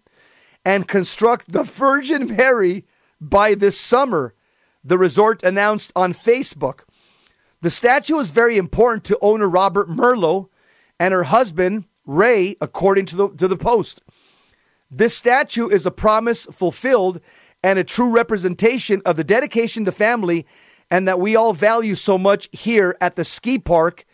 [0.64, 2.86] and construct the Virgin Mary
[3.20, 4.34] by this summer,
[4.84, 6.80] the resort announced on Facebook.
[7.62, 10.48] The statue is very important to owner Roberta Merlo
[10.98, 14.02] and her husband, Ray, according to the, to the Post.
[14.90, 17.20] This statue is a promise fulfilled
[17.62, 20.44] and a true representation of the dedication to family
[20.90, 24.04] and that we all value so much here at the ski park,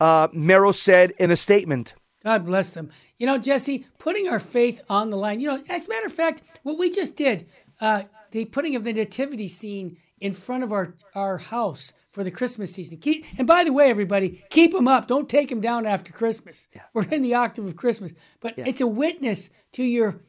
[0.00, 1.94] uh, Merlo said in a statement.
[2.24, 2.90] God bless them.
[3.18, 5.40] You know, Jesse, putting our faith on the line.
[5.40, 7.50] You know, as a matter of fact, what we just did,
[7.82, 12.30] uh, the putting of the nativity scene in front of our, our house for the
[12.30, 12.98] Christmas season.
[12.98, 15.08] Keep, and by the way, everybody, keep them up.
[15.08, 16.68] Don't take them down after Christmas.
[16.92, 20.20] We're in the octave of Christmas, but it's a witness to your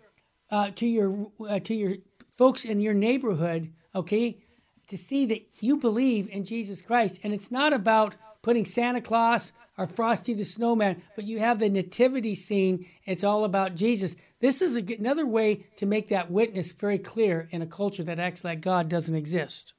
[0.49, 1.97] uh, to your uh, to your
[2.31, 3.71] folks in your neighborhood.
[3.93, 4.39] Okay,
[4.87, 9.53] to see that you believe in Jesus Christ, and it's not about putting Santa Claus
[9.77, 12.87] or Frosty the Snowman, but you have the nativity scene.
[13.05, 14.15] It's all about Jesus.
[14.39, 18.19] This is a, another way to make that witness very clear in a culture that
[18.19, 19.73] acts like God doesn't exist.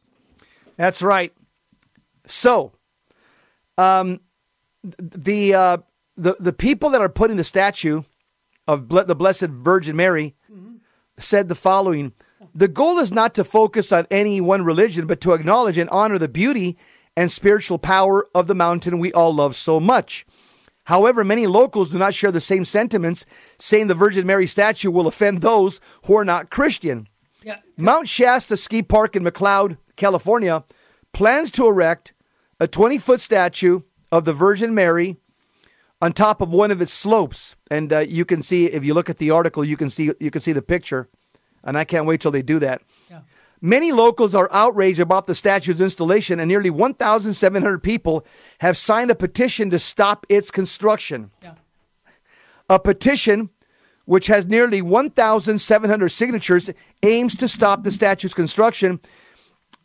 [0.77, 1.33] That's right.
[2.26, 2.72] So,
[3.78, 4.20] um,
[4.82, 5.78] the uh,
[6.16, 8.02] the the people that are putting the statue
[8.66, 10.34] of ble- the Blessed Virgin Mary
[11.18, 12.12] said the following:
[12.54, 16.18] The goal is not to focus on any one religion, but to acknowledge and honor
[16.18, 16.76] the beauty
[17.16, 20.26] and spiritual power of the mountain we all love so much.
[20.84, 23.26] However, many locals do not share the same sentiments,
[23.58, 27.08] saying the Virgin Mary statue will offend those who are not Christian.
[27.42, 30.64] Yeah, Mount Shasta Ski Park in McCloud, California,
[31.12, 32.12] plans to erect
[32.61, 35.16] a 20 foot statue of the Virgin Mary
[36.01, 37.55] on top of one of its slopes.
[37.71, 40.31] And uh, you can see, if you look at the article, you can see you
[40.31, 41.09] can see the picture.
[41.64, 42.83] And I can't wait till they do that.
[43.11, 43.21] yeah.
[43.61, 48.25] Many locals are outraged about the statue's installation, and nearly 1,700 people
[48.59, 51.31] have signed a petition to stop its construction.
[51.42, 51.55] Yeah.
[52.71, 53.51] A petition
[54.05, 56.71] which has nearly 1,700 signatures
[57.03, 59.01] aims to stop the statue's construction.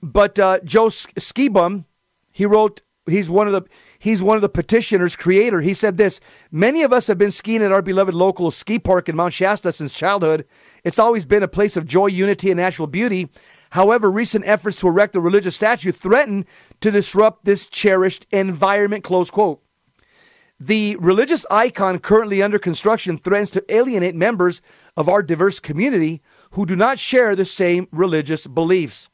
[0.04, 1.86] But uh, Joe Sk- Skibum,
[2.32, 3.64] he wrote, he's one of the
[4.00, 5.62] he's one of the petitioners, creator.
[5.62, 6.20] He said this:
[6.52, 9.72] Many of us have been skiing at our beloved local ski park in Mount Shasta
[9.72, 10.46] since childhood.
[10.84, 13.30] It's always been a place of joy, unity, and natural beauty.
[13.72, 16.46] However, recent efforts to erect a religious statue threaten
[16.82, 19.04] to disrupt this cherished environment.
[19.04, 19.62] Close quote.
[20.60, 24.62] The religious icon currently under construction threatens to alienate members
[24.96, 26.22] of our diverse community
[26.52, 29.10] who do not share the same religious beliefs.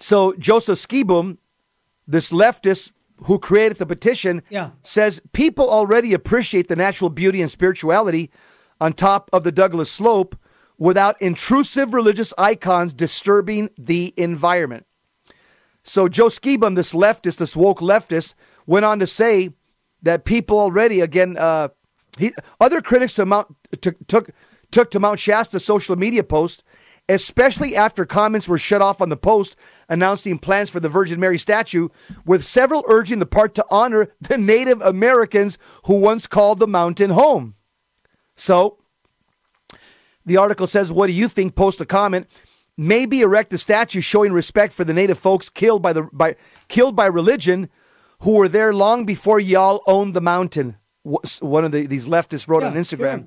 [0.00, 1.38] So Joseph Skibum,
[2.06, 2.90] this leftist
[3.24, 4.70] who created the petition, Yeah.
[4.82, 8.30] says people already appreciate the natural beauty and spirituality
[8.80, 10.36] on top of the Douglas slope
[10.78, 14.84] without intrusive religious icons disturbing the environment.
[15.84, 18.34] So Joe Skibum, this leftist, this woke leftist,
[18.66, 19.50] went on to say
[20.02, 21.68] that people already, again, uh,
[22.18, 24.30] he, other critics to Mount, took, took
[24.70, 26.64] took to Mount Shasta social media post,
[27.08, 29.54] especially after comments were shut off on the post
[29.88, 31.88] announcing plans for the Virgin Mary statue,
[32.24, 37.10] with several urging the park to honor the Native Americans who once called the mountain
[37.10, 37.54] home.
[38.36, 38.78] So
[40.24, 41.54] the article says, What do you think?
[41.54, 42.26] Post a comment.
[42.76, 46.36] Maybe erect a statue showing respect for the native folks killed by the by
[46.68, 47.68] killed by religion
[48.20, 50.76] who were there long before y'all owned the mountain.
[51.40, 53.26] One of the, these leftists wrote on Instagram.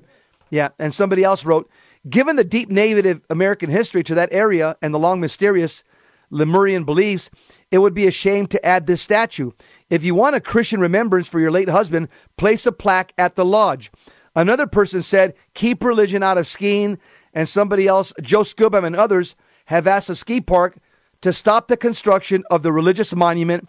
[0.50, 1.70] Yeah, and somebody else wrote,
[2.08, 5.84] given the deep Native American history to that area and the long mysterious
[6.30, 7.30] Lemurian beliefs,
[7.70, 9.52] it would be a shame to add this statue.
[9.90, 13.44] If you want a Christian remembrance for your late husband, place a plaque at the
[13.44, 13.90] lodge.
[14.34, 16.98] Another person said, keep religion out of skiing.
[17.34, 19.34] And somebody else, Joe Scubam and others,
[19.66, 20.78] have asked the ski park
[21.20, 23.68] to stop the construction of the religious monument.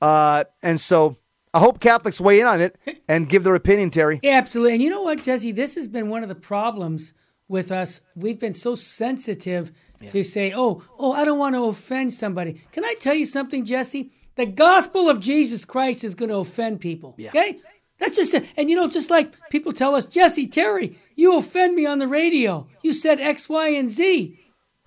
[0.00, 1.16] Uh, and so
[1.54, 2.76] I hope Catholics weigh in on it
[3.08, 4.20] and give their opinion, Terry.
[4.24, 4.74] Absolutely.
[4.74, 5.52] And you know what, Jesse?
[5.52, 7.14] This has been one of the problems
[7.46, 8.00] with us.
[8.14, 10.10] We've been so sensitive yeah.
[10.10, 12.60] to say, oh, oh, I don't want to offend somebody.
[12.72, 14.12] Can I tell you something, Jesse?
[14.36, 17.14] The gospel of Jesus Christ is going to offend people.
[17.18, 17.30] Yeah.
[17.30, 17.60] Okay?
[17.98, 18.46] That's just it.
[18.56, 22.06] And you know, just like people tell us, Jesse, Terry, you offend me on the
[22.06, 22.68] radio.
[22.82, 24.38] You said X, Y, and Z.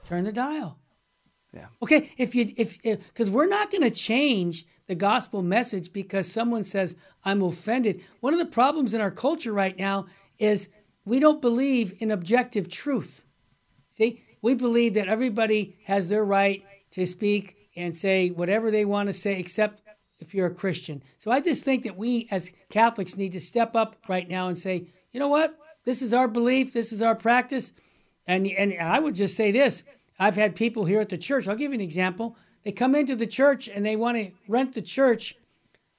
[0.05, 0.79] Turn the dial.
[1.53, 1.65] Yeah.
[1.83, 2.11] Okay.
[2.17, 6.95] If you if because we're not going to change the gospel message because someone says
[7.25, 8.01] I'm offended.
[8.21, 10.05] One of the problems in our culture right now
[10.39, 10.69] is
[11.03, 13.25] we don't believe in objective truth.
[13.89, 19.07] See, we believe that everybody has their right to speak and say whatever they want
[19.07, 19.81] to say, except
[20.19, 21.01] if you're a Christian.
[21.17, 24.57] So I just think that we as Catholics need to step up right now and
[24.57, 25.57] say, you know what?
[25.83, 27.73] This is our belief, this is our practice.
[28.27, 29.83] And, and I would just say this
[30.19, 32.35] I've had people here at the church, I'll give you an example.
[32.63, 35.35] They come into the church and they want to rent the church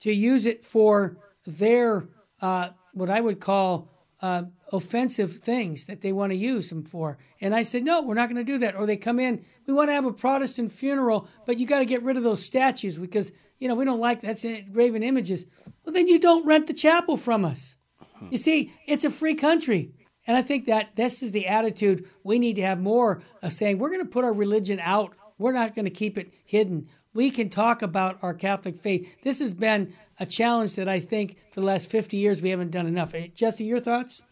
[0.01, 2.07] to use it for their,
[2.40, 3.88] uh, what I would call
[4.22, 7.18] uh, offensive things that they want to use them for.
[7.40, 8.76] And I said, no, we're not going to do that.
[8.76, 11.84] Or they come in, we want to have a Protestant funeral, but you got to
[11.84, 15.46] get rid of those statues because you know, we don't like that's graven images.
[15.84, 17.76] Well, then you don't rent the chapel from us.
[18.28, 19.92] You see, it's a free country.
[20.26, 23.78] And I think that this is the attitude we need to have more of saying
[23.78, 25.14] we're going to put our religion out.
[25.38, 26.88] We're not going to keep it hidden.
[27.14, 29.08] We can talk about our Catholic faith.
[29.22, 32.70] This has been a challenge that I think for the last 50 years we haven't
[32.70, 33.12] done enough.
[33.34, 34.22] Jesse, your thoughts?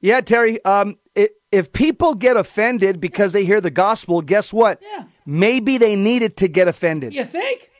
[0.00, 0.62] Yeah, Terry.
[0.64, 4.82] Um, it, if people get offended because they hear the gospel, guess what?
[4.82, 5.04] Yeah.
[5.24, 7.14] Maybe they needed to get offended.
[7.14, 7.70] You think?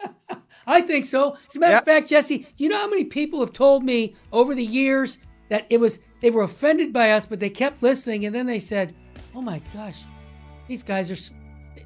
[0.66, 1.36] I think so.
[1.48, 1.82] As a matter yep.
[1.82, 5.18] of fact, Jesse, you know how many people have told me over the years
[5.48, 8.60] that it was they were offended by us, but they kept listening, and then they
[8.60, 8.94] said,
[9.34, 10.02] "Oh my gosh,
[10.68, 11.34] these guys are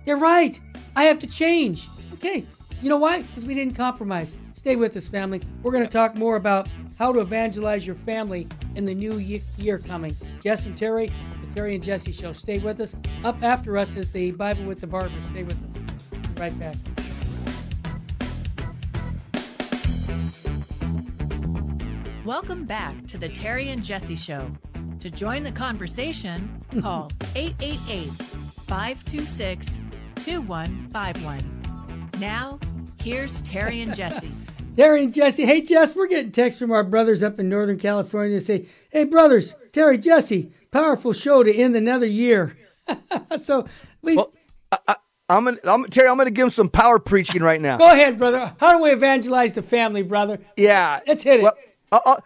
[0.04, 0.60] they're right.
[0.94, 2.44] I have to change." Okay,
[2.80, 3.22] you know why?
[3.22, 4.36] Because we didn't compromise.
[4.52, 5.40] Stay with us, family.
[5.62, 6.68] We're going to talk more about
[6.98, 10.16] how to evangelize your family in the new year coming.
[10.42, 12.32] Jess and Terry, the Terry and Jesse Show.
[12.32, 12.94] Stay with us.
[13.24, 15.14] Up after us is the Bible with the Barber.
[15.30, 16.40] Stay with us.
[16.40, 16.76] Right back.
[22.24, 24.50] Welcome back to the Terry and Jesse Show.
[25.00, 28.10] To join the conversation, call 888
[28.66, 29.80] 526
[30.16, 31.55] 2151.
[32.20, 32.58] Now,
[33.02, 34.30] here's Terry and Jesse.
[34.76, 35.44] Terry and Jesse.
[35.44, 39.04] Hey, Jess, we're getting texts from our brothers up in Northern California to say, hey,
[39.04, 42.56] brothers, Terry, Jesse, powerful show to end another year.
[43.42, 43.66] so
[44.00, 44.16] we.
[44.16, 44.32] Well,
[44.72, 44.96] I,
[45.28, 46.08] am gonna, I'm, Terry.
[46.08, 47.76] I'm gonna give him some power preaching right now.
[47.78, 48.54] Go ahead, brother.
[48.58, 50.38] How do we evangelize the family, brother?
[50.56, 51.42] Yeah, let's hit it.
[51.42, 51.56] Well,
[51.92, 52.16] uh, uh,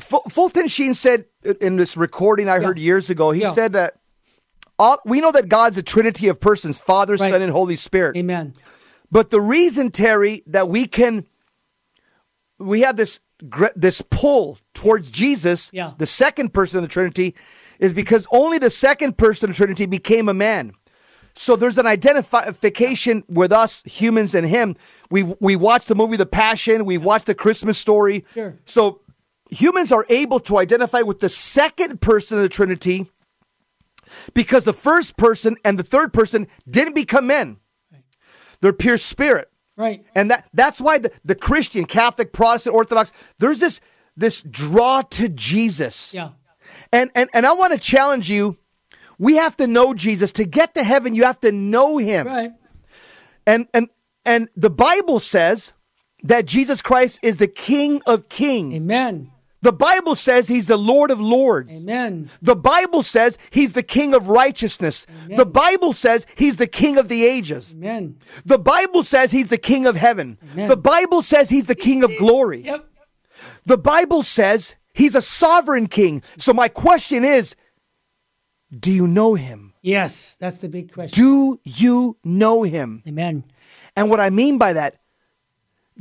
[0.00, 1.26] Fulton Sheen said
[1.60, 2.66] in this recording I yeah.
[2.66, 3.52] heard years ago, he yeah.
[3.52, 3.96] said that
[4.78, 7.32] all, we know that God's a trinity of persons, Father, right.
[7.32, 8.16] Son, and Holy Spirit.
[8.16, 8.54] Amen.
[9.10, 11.26] But the reason, Terry, that we can,
[12.58, 13.20] we have this
[13.74, 15.92] this pull towards Jesus, yeah.
[15.98, 17.34] the second person of the Trinity,
[17.78, 20.72] is because only the second person of the Trinity became a man.
[21.34, 24.74] So there's an identification with us humans and him.
[25.10, 26.86] We we watched the movie The Passion.
[26.86, 28.24] We watched the Christmas story.
[28.32, 28.56] Sure.
[28.64, 29.00] So
[29.50, 33.10] humans are able to identify with the second person of the Trinity
[34.32, 37.58] because the first person and the third person didn't become men.
[38.60, 39.50] They're pure spirit.
[39.76, 40.04] Right.
[40.14, 43.80] And that that's why the, the Christian, Catholic, Protestant, Orthodox, there's this
[44.16, 46.14] this draw to Jesus.
[46.14, 46.30] Yeah.
[46.92, 48.56] And and and I want to challenge you
[49.18, 50.32] we have to know Jesus.
[50.32, 52.26] To get to heaven, you have to know him.
[52.26, 52.52] Right.
[53.46, 53.88] And and
[54.24, 55.72] and the Bible says
[56.22, 58.74] that Jesus Christ is the King of Kings.
[58.74, 59.30] Amen.
[59.62, 61.72] The Bible says he's the Lord of Lords.
[61.72, 62.30] Amen.
[62.42, 65.06] The Bible says he's the King of righteousness.
[65.24, 65.36] Amen.
[65.36, 67.72] The Bible says he's the King of the ages.
[67.72, 68.18] Amen.
[68.44, 70.38] The Bible says he's the King of heaven.
[70.52, 70.68] Amen.
[70.68, 72.64] The Bible says he's the King of glory.
[72.64, 72.86] Yep.
[73.64, 76.22] The Bible says he's a sovereign king.
[76.38, 77.54] So my question is,
[78.78, 79.74] do you know him?
[79.82, 81.22] Yes, that's the big question.
[81.22, 83.02] Do you know him?
[83.06, 83.44] Amen.
[83.94, 85.00] And what I mean by that,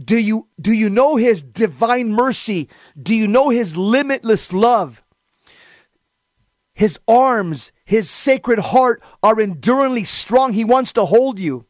[0.02, 2.68] do you do you know his divine mercy?
[3.02, 5.04] Do you know his limitless love?
[6.74, 10.52] His arms, his sacred heart are enduringly strong.
[10.52, 11.66] He wants to hold you.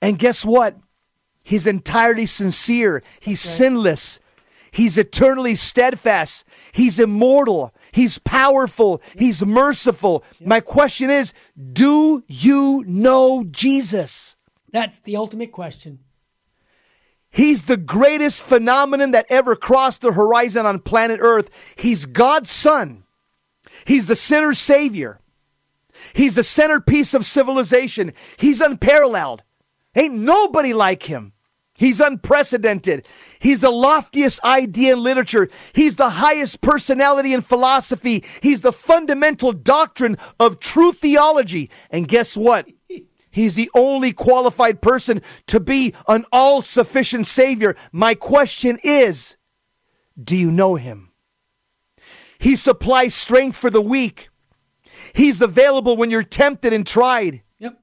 [0.00, 0.76] And guess what?
[1.42, 3.02] He's entirely sincere.
[3.18, 3.54] He's right.
[3.54, 4.20] sinless.
[4.70, 6.44] He's eternally steadfast.
[6.70, 7.74] He's immortal.
[7.92, 9.00] He's powerful.
[9.18, 10.22] He's merciful.
[10.38, 11.32] My question is
[11.72, 14.36] do you know Jesus?
[14.70, 16.00] That's the ultimate question.
[17.36, 21.50] He's the greatest phenomenon that ever crossed the horizon on planet Earth.
[21.76, 23.02] He's God's Son.
[23.84, 25.20] He's the sinner's Savior.
[26.14, 28.14] He's the centerpiece of civilization.
[28.38, 29.42] He's unparalleled.
[29.94, 31.34] Ain't nobody like him.
[31.74, 33.06] He's unprecedented.
[33.38, 35.50] He's the loftiest idea in literature.
[35.74, 38.24] He's the highest personality in philosophy.
[38.40, 41.68] He's the fundamental doctrine of true theology.
[41.90, 42.66] And guess what?
[43.36, 47.76] He's the only qualified person to be an all sufficient Savior.
[47.92, 49.36] My question is
[50.18, 51.10] do you know Him?
[52.38, 54.30] He supplies strength for the weak.
[55.12, 57.42] He's available when you're tempted and tried.
[57.58, 57.78] Yep.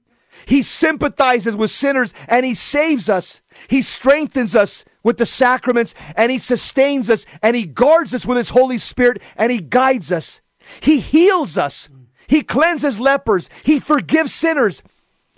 [0.47, 3.41] He sympathizes with sinners and he saves us.
[3.67, 8.37] He strengthens us with the sacraments and he sustains us and he guards us with
[8.37, 10.41] his Holy Spirit and he guides us.
[10.79, 11.89] He heals us.
[12.25, 13.51] He cleanses lepers.
[13.63, 14.81] He forgives sinners.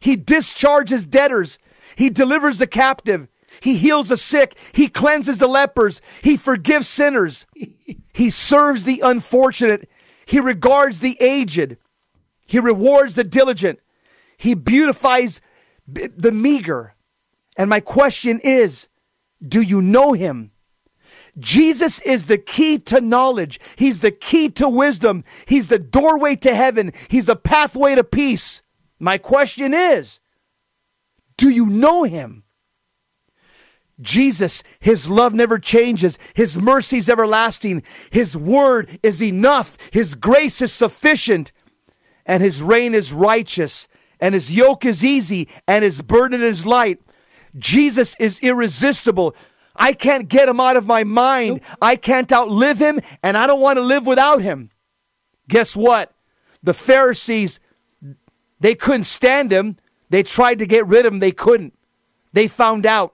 [0.06, 1.58] He discharges debtors.
[1.96, 3.28] He delivers the captive.
[3.60, 4.56] He heals the sick.
[4.72, 6.00] He cleanses the lepers.
[6.22, 7.48] He forgives sinners.
[8.14, 9.90] he serves the unfortunate.
[10.28, 11.78] He regards the aged.
[12.46, 13.80] He rewards the diligent.
[14.38, 15.42] He beautifies
[15.88, 16.94] the meager.
[17.58, 18.88] And my question is
[19.42, 20.52] do you know him?
[21.40, 23.60] Jesus is the key to knowledge.
[23.76, 25.24] He's the key to wisdom.
[25.48, 26.94] He's the doorway to heaven.
[27.08, 28.62] He's the pathway to peace.
[29.00, 30.20] My question is
[31.38, 32.44] do you know him?
[34.02, 36.18] Jesus, his love never changes.
[36.34, 37.84] His mercy is everlasting.
[38.12, 39.78] His word is enough.
[39.92, 41.52] His grace is sufficient.
[42.26, 43.88] And his reign is righteous.
[44.20, 45.48] And his yoke is easy.
[45.68, 47.00] And his burden is light.
[47.58, 49.34] Jesus is irresistible.
[49.78, 51.62] I can't get him out of my mind.
[51.82, 53.00] I can't outlive him.
[53.24, 54.72] And I don't want to live without him.
[55.48, 56.14] Guess what?
[56.64, 57.62] The Pharisees,
[58.60, 59.78] they couldn't stand him.
[60.10, 61.20] They tried to get rid of him.
[61.20, 61.74] They couldn't.
[62.34, 63.14] They found out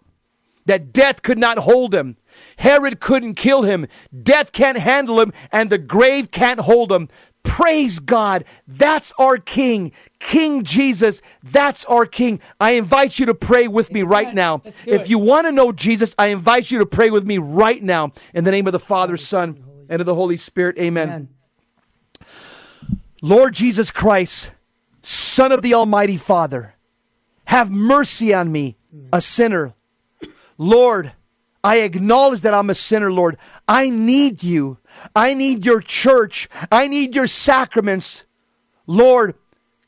[0.66, 2.18] that death could not hold him.
[2.58, 3.88] Herod couldn't kill him.
[4.24, 7.10] Death can't handle him, and the grave can't hold him.
[7.44, 8.46] Praise God.
[8.68, 9.92] That's our King.
[10.20, 11.22] King Jesus.
[11.44, 12.40] That's our King.
[12.60, 14.62] I invite you to pray with me right now.
[14.86, 18.14] If you want to know Jesus, I invite you to pray with me right now.
[18.34, 20.78] In the name of the Father, Son, and of the Holy Spirit.
[20.78, 21.10] Amen.
[21.10, 21.30] Amen.
[23.24, 24.52] Lord Jesus Christ,
[25.02, 26.76] Son of the Almighty Father,
[27.46, 28.78] have mercy on me,
[29.12, 29.74] a sinner.
[30.58, 31.14] Lord,
[31.64, 33.38] I acknowledge that I'm a sinner, Lord.
[33.68, 34.78] I need you.
[35.16, 36.50] I need your church.
[36.72, 38.26] I need your sacraments.
[38.88, 39.36] Lord,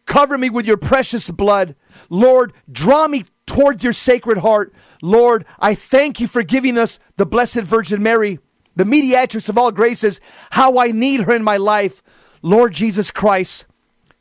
[0.06, 1.76] cover me with your precious blood.
[2.10, 4.74] Lord, draw me towards your sacred heart.
[5.02, 8.40] Lord, I thank you for giving us the Blessed Virgin Mary,
[8.76, 10.20] the mediatrix of all graces,
[10.52, 12.04] how I need her in my life.
[12.42, 13.66] Lord Jesus Christ,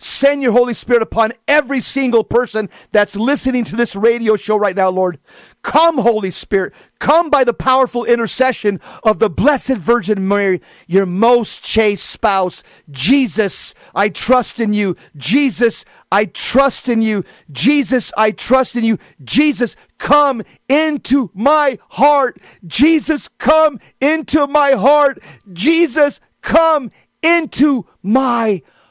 [0.02, 4.74] Send your Holy Spirit upon every single person that's listening to this radio show right
[4.74, 5.20] now, Lord.
[5.62, 6.74] Come, Holy Spirit.
[6.98, 12.64] Come by the powerful intercession of the Blessed Virgin Mary, your most chaste spouse.
[12.90, 14.96] Jesus, I trust in you.
[15.16, 17.24] Jesus, I trust in you.
[17.52, 18.98] Jesus, I trust in you.
[19.22, 22.40] Jesus, come into my heart.
[22.66, 25.22] Jesus, come into my heart.
[25.52, 26.90] Jesus, come
[27.22, 28.81] into my heart.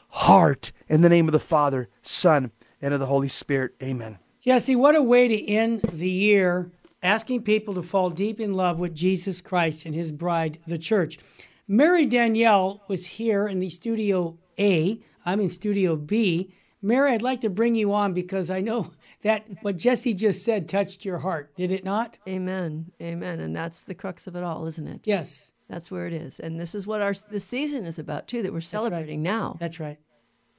[0.92, 2.50] In the name of the Father, Son,
[2.82, 3.74] and of the Holy Spirit.
[3.82, 4.18] Amen.
[4.40, 6.70] Jesse, what a way to end the year
[7.02, 11.18] asking people to fall deep in love with Jesus Christ and his bride, the church.
[11.66, 15.00] Mary Danielle was here in the studio A.
[15.24, 16.52] I'm in studio B.
[16.82, 18.92] Mary, I'd like to bring you on because I know
[19.22, 22.18] that what Jesse just said touched your heart, did it not?
[22.28, 22.90] Amen.
[23.00, 23.40] Amen.
[23.40, 25.00] And that's the crux of it all, isn't it?
[25.04, 25.51] Yes.
[25.68, 26.38] That's where it is.
[26.40, 29.56] And this is what our this season is about too that we're celebrating now.
[29.60, 29.98] That's right.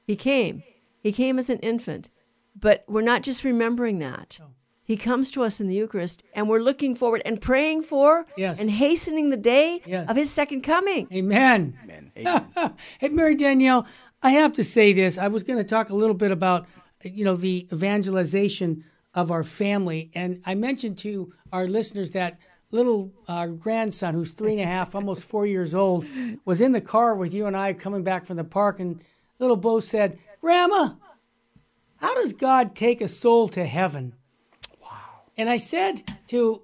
[0.06, 0.62] He came.
[1.02, 2.10] He came as an infant.
[2.58, 4.36] But we're not just remembering that.
[4.40, 4.46] No.
[4.86, 8.60] He comes to us in the Eucharist, and we're looking forward and praying for Yes.
[8.60, 10.08] and hastening the day Yes.
[10.10, 11.08] of his second coming.
[11.12, 11.78] Amen.
[12.16, 12.46] Amen.
[12.98, 13.86] hey, Mary Danielle,
[14.22, 15.16] I have to say this.
[15.16, 16.66] I was going to talk a little bit about,
[17.02, 18.84] you know, the evangelization
[19.14, 22.38] of our family, and I mentioned to our listeners that
[22.74, 26.06] little uh, grandson, who's three and a half, almost four years old,
[26.44, 29.00] was in the car with you and I coming back from the park, and
[29.38, 30.94] little Bo said, "Grandma,
[31.96, 34.14] how does God take a soul to heaven?"
[34.82, 35.22] Wow.
[35.36, 36.62] And I said to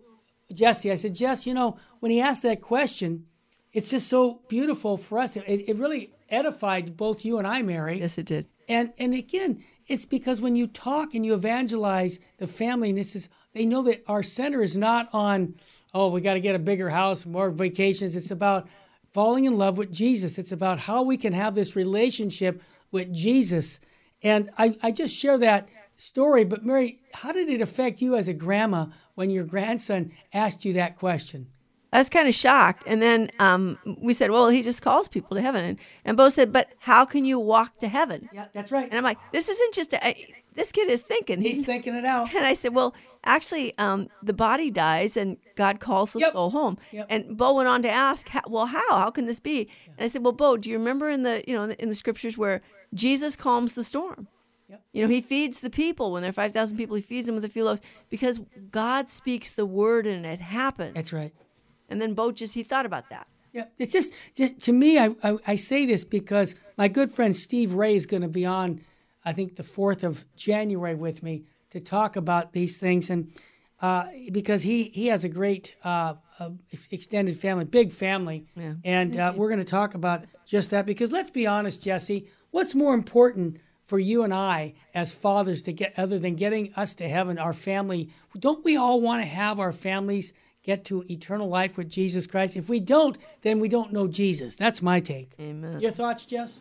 [0.52, 3.26] Jesse, I said, Jess, you know, when he asked that question,
[3.72, 5.36] it's just so beautiful for us.
[5.36, 8.00] It, it really edified both you and I, Mary.
[8.00, 8.46] Yes, it did.
[8.68, 13.14] And and again, it's because when you talk and you evangelize the family, and this
[13.16, 15.54] is they know that our center is not on,
[15.94, 18.16] oh, we got to get a bigger house, more vacations.
[18.16, 18.68] It's about
[19.12, 20.38] falling in love with Jesus.
[20.38, 23.80] It's about how we can have this relationship with Jesus.
[24.22, 28.28] And I, I just share that story, but Mary, how did it affect you as
[28.28, 31.48] a grandma when your grandson asked you that question?
[31.92, 32.84] I was kind of shocked.
[32.86, 35.64] And then um, we said, well, he just calls people to heaven.
[35.64, 38.28] And, and Bo said, but how can you walk to heaven?
[38.32, 38.84] Yeah, that's right.
[38.88, 41.40] And I'm like, this isn't just a, I, this kid is thinking.
[41.40, 42.32] He's thinking it out.
[42.34, 46.32] And I said, well, actually, um, the body dies and God calls the Yep.
[46.32, 46.78] soul home.
[46.92, 47.06] Yep.
[47.10, 48.88] And Bo went on to ask, well, how?
[48.90, 49.68] How can this be?
[49.86, 51.88] And I said, well, Bo, do you remember in the, you know, in the, in
[51.88, 52.60] the scriptures where
[52.94, 54.28] Jesus calms the storm?
[54.68, 54.82] Yep.
[54.92, 57.44] You know, he feeds the people when there are 5,000 people, he feeds them with
[57.44, 57.80] a few loaves
[58.10, 58.38] because
[58.70, 60.94] God speaks the word and it happens.
[60.94, 61.32] That's right.
[61.90, 63.26] And then Bo just, he thought about that.
[63.52, 64.14] Yeah, it's just
[64.60, 64.96] to me.
[64.98, 68.46] I, I I say this because my good friend Steve Ray is going to be
[68.46, 68.80] on,
[69.24, 73.32] I think the fourth of January with me to talk about these things, and
[73.82, 76.50] uh, because he he has a great uh, uh,
[76.92, 78.74] extended family, big family, Yeah.
[78.84, 80.86] and uh, we're going to talk about just that.
[80.86, 85.72] Because let's be honest, Jesse, what's more important for you and I as fathers to
[85.72, 88.10] get other than getting us to heaven, our family?
[88.38, 90.32] Don't we all want to have our families?
[90.62, 92.56] Get to eternal life with Jesus Christ.
[92.56, 94.56] If we don't, then we don't know Jesus.
[94.56, 95.32] That's my take.
[95.40, 95.80] Amen.
[95.80, 96.60] Your thoughts, Jess?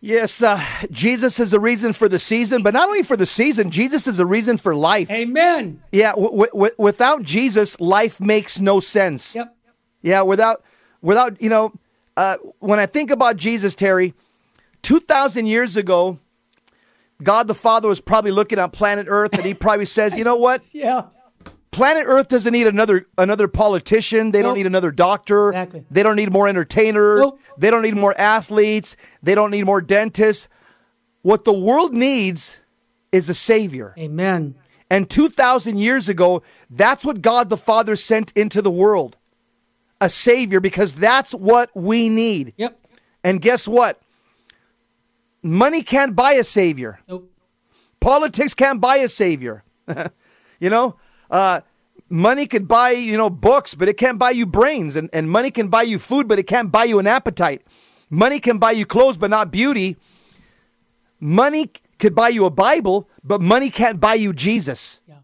[0.00, 0.60] Yes, uh,
[0.90, 4.16] Jesus is the reason for the season, but not only for the season, Jesus is
[4.16, 5.08] the reason for life.
[5.10, 5.80] Amen.
[5.92, 9.36] Yeah, w- w- without Jesus, life makes no sense.
[9.36, 9.54] Yep.
[10.00, 10.64] Yeah, without,
[11.02, 11.72] without you know,
[12.16, 14.12] uh, when I think about Jesus, Terry,
[14.82, 16.18] two thousand years ago,
[17.22, 20.36] God the Father was probably looking at planet Earth, and He probably says, "You know
[20.36, 20.68] what?
[20.74, 21.02] Yeah.
[21.72, 24.30] Planet Earth doesn't need another another politician.
[24.30, 25.48] They don't need another doctor.
[25.48, 25.84] Exactly.
[25.90, 27.20] They don't need more entertainers.
[27.20, 27.40] Nope.
[27.58, 28.96] They don't need more athletes.
[29.22, 30.48] They don't need more dentists.
[31.22, 32.56] What the world needs
[33.10, 33.94] is a savior.
[33.98, 34.54] Amen.
[34.90, 39.16] And 2,000 years ago, that's what God the Father sent into the world
[40.02, 42.52] a Savior, because that's what we need.
[42.56, 42.78] Yep.
[43.22, 44.02] And guess what?
[45.42, 47.30] Money can't buy a Savior, Nope.
[48.00, 49.62] politics can't buy a Savior.
[50.60, 50.96] you know,
[51.32, 51.62] uh,
[52.08, 54.94] money could buy, you know, books, but it can't buy you brains.
[54.94, 57.62] And, and money can buy you food, but it can't buy you an appetite.
[58.10, 59.96] Money can buy you clothes, but not beauty.
[61.18, 65.00] Money could buy you a Bible, but money can't buy you Jesus.
[65.08, 65.16] Yeah.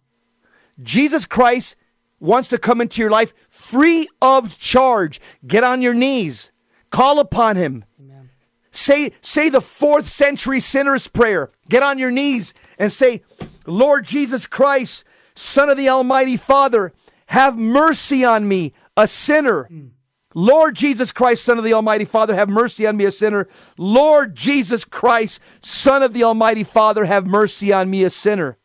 [0.82, 1.76] Jesus Christ
[2.18, 5.20] wants to come into your life free of charge.
[5.46, 6.50] Get on your knees.
[6.90, 7.84] Call upon him.
[8.00, 8.30] Amen.
[8.70, 11.50] Say say the 4th century sinner's prayer.
[11.68, 13.22] Get on your knees and say,
[13.66, 15.04] "Lord Jesus Christ,
[15.38, 16.92] Son of the Almighty Father,
[17.26, 19.86] have mercy on me, a sinner." Hmm.
[20.34, 23.48] Lord Jesus Christ, Son of the Almighty Father, have mercy on me, a sinner.
[23.76, 28.58] Lord Jesus Christ, Son of the Almighty Father, have mercy on me, a sinner.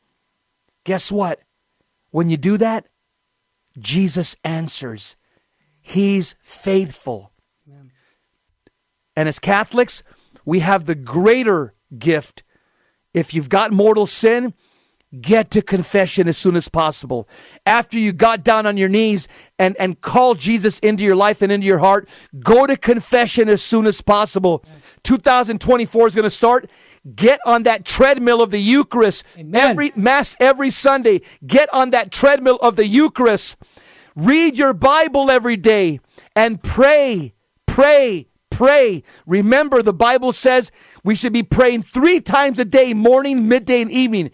[0.84, 1.40] Guess what?
[2.12, 2.88] When you do that,
[3.80, 5.16] Jesus answers.
[5.82, 7.32] He's faithful.
[9.16, 10.04] And as Catholics,
[10.46, 12.44] we have the greater gift.
[13.14, 14.54] If you've got mortal sin,
[15.22, 17.28] get to confession as soon as possible.
[17.66, 19.28] After you got down on your knees
[19.60, 22.08] and, and called Jesus into your life and into your heart,
[22.40, 24.64] go to confession as soon as possible.
[25.04, 26.70] 2024 is going to start.
[27.16, 29.72] Get on that treadmill of the Eucharist Amen.
[29.72, 31.22] every mass every Sunday.
[31.46, 33.58] Get on that treadmill of the Eucharist.
[34.16, 36.00] Read your Bible every day
[36.36, 37.34] and pray,
[37.68, 39.04] pray, pray.
[39.26, 40.72] Remember, the Bible says
[41.04, 44.32] we should be praying three times a day, morning, midday, and evening.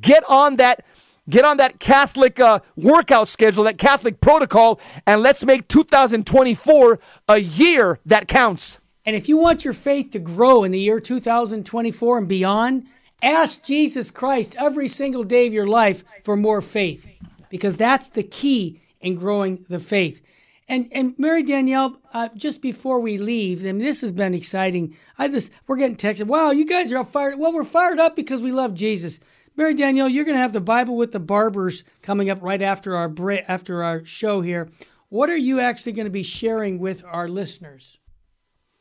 [0.00, 0.84] Get on that.
[1.28, 7.38] Get on that Catholic uh, workout schedule, that Catholic protocol, and let's make 2024 a
[7.38, 8.78] year that counts.
[9.06, 12.86] And if you want your faith to grow in the year 2024 and beyond,
[13.22, 17.06] ask Jesus Christ every single day of your life for more faith,
[17.48, 20.22] because that's the key in growing the faith.
[20.68, 24.96] And and Mary Danielle, uh, just before we leave, and this has been exciting.
[25.18, 26.26] I just we're getting texted.
[26.26, 27.40] Wow, you guys are all fired.
[27.40, 29.18] Well, we're fired up because we love Jesus.
[29.60, 32.96] Mary Danielle, you're going to have the Bible with the barbers coming up right after
[32.96, 34.70] our break, after our show here.
[35.10, 37.98] What are you actually going to be sharing with our listeners?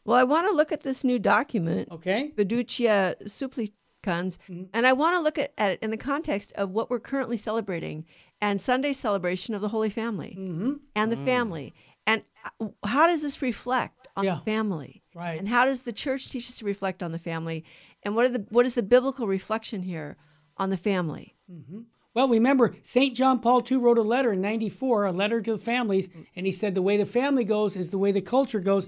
[0.06, 2.32] Well, I want to look at this new document, Okay.
[2.38, 3.76] Fiducia Supplicans,
[4.06, 4.64] Mm-hmm.
[4.74, 7.36] and I want to look at, at it in the context of what we're currently
[7.36, 8.06] celebrating
[8.40, 10.74] and Sunday's celebration of the Holy Family Mm-hmm.
[10.96, 11.74] and the family.
[12.08, 12.24] And
[12.62, 14.36] uh, how does this reflect on Yeah.
[14.36, 15.04] the family?
[15.14, 15.38] Right.
[15.38, 17.66] And how does the church teach us to reflect on the family?
[18.04, 20.16] And what are the what is the biblical reflection here
[20.60, 21.36] on the family?
[21.52, 21.80] Mm-hmm.
[22.14, 23.16] Well, remember, St.
[23.16, 26.52] John Paul II wrote a letter in 94, a letter to the families, and he
[26.52, 28.88] said the way the family goes is the way the culture goes.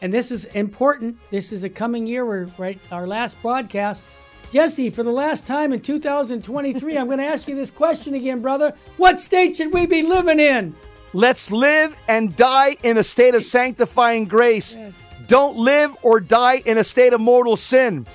[0.00, 1.18] And this is important.
[1.30, 4.08] This is a coming year, we're right, our last broadcast.
[4.52, 8.42] Jesse, for the last time in 2023, I'm going to ask you this question again,
[8.42, 8.74] brother.
[8.96, 10.74] What state should we be living in?
[11.14, 14.76] Let's live and die in a state of sanctifying grace.
[15.28, 18.06] Don't live or die in a state of mortal sin.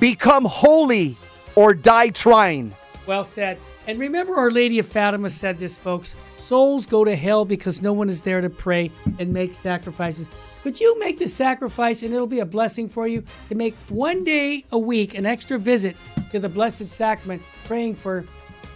[0.00, 1.16] Become holy
[1.56, 2.74] or die trying.
[3.06, 3.58] Well said.
[3.88, 6.14] And remember, Our Lady of Fatima said this, folks
[6.46, 8.88] souls go to hell because no one is there to pray
[9.18, 10.28] and make sacrifices.
[10.62, 14.22] Could you make the sacrifice, and it'll be a blessing for you, to make one
[14.22, 15.96] day a week an extra visit
[16.30, 18.24] to the Blessed Sacrament, praying for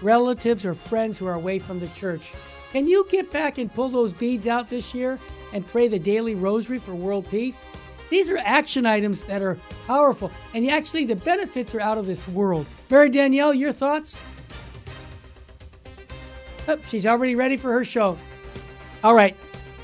[0.03, 2.33] relatives or friends who are away from the church?
[2.73, 5.19] Can you get back and pull those beads out this year
[5.53, 7.65] and pray the daily rosary for world peace?
[8.11, 9.57] These are action items that are
[9.87, 12.67] powerful, and actually, the benefits are out of this world.
[12.91, 14.21] Mary Danielle, your thoughts?
[16.69, 18.19] Oh, she's already ready for her show.
[19.03, 19.37] All right.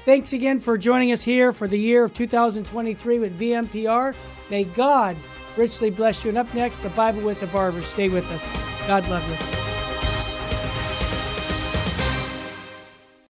[0.05, 4.15] Thanks again for joining us here for the year of 2023 with VMPR.
[4.51, 5.17] May God
[5.57, 6.29] richly bless you.
[6.29, 7.83] And up next, the Bible with the Barber.
[7.83, 8.87] Stay with us.
[8.87, 9.66] God love you.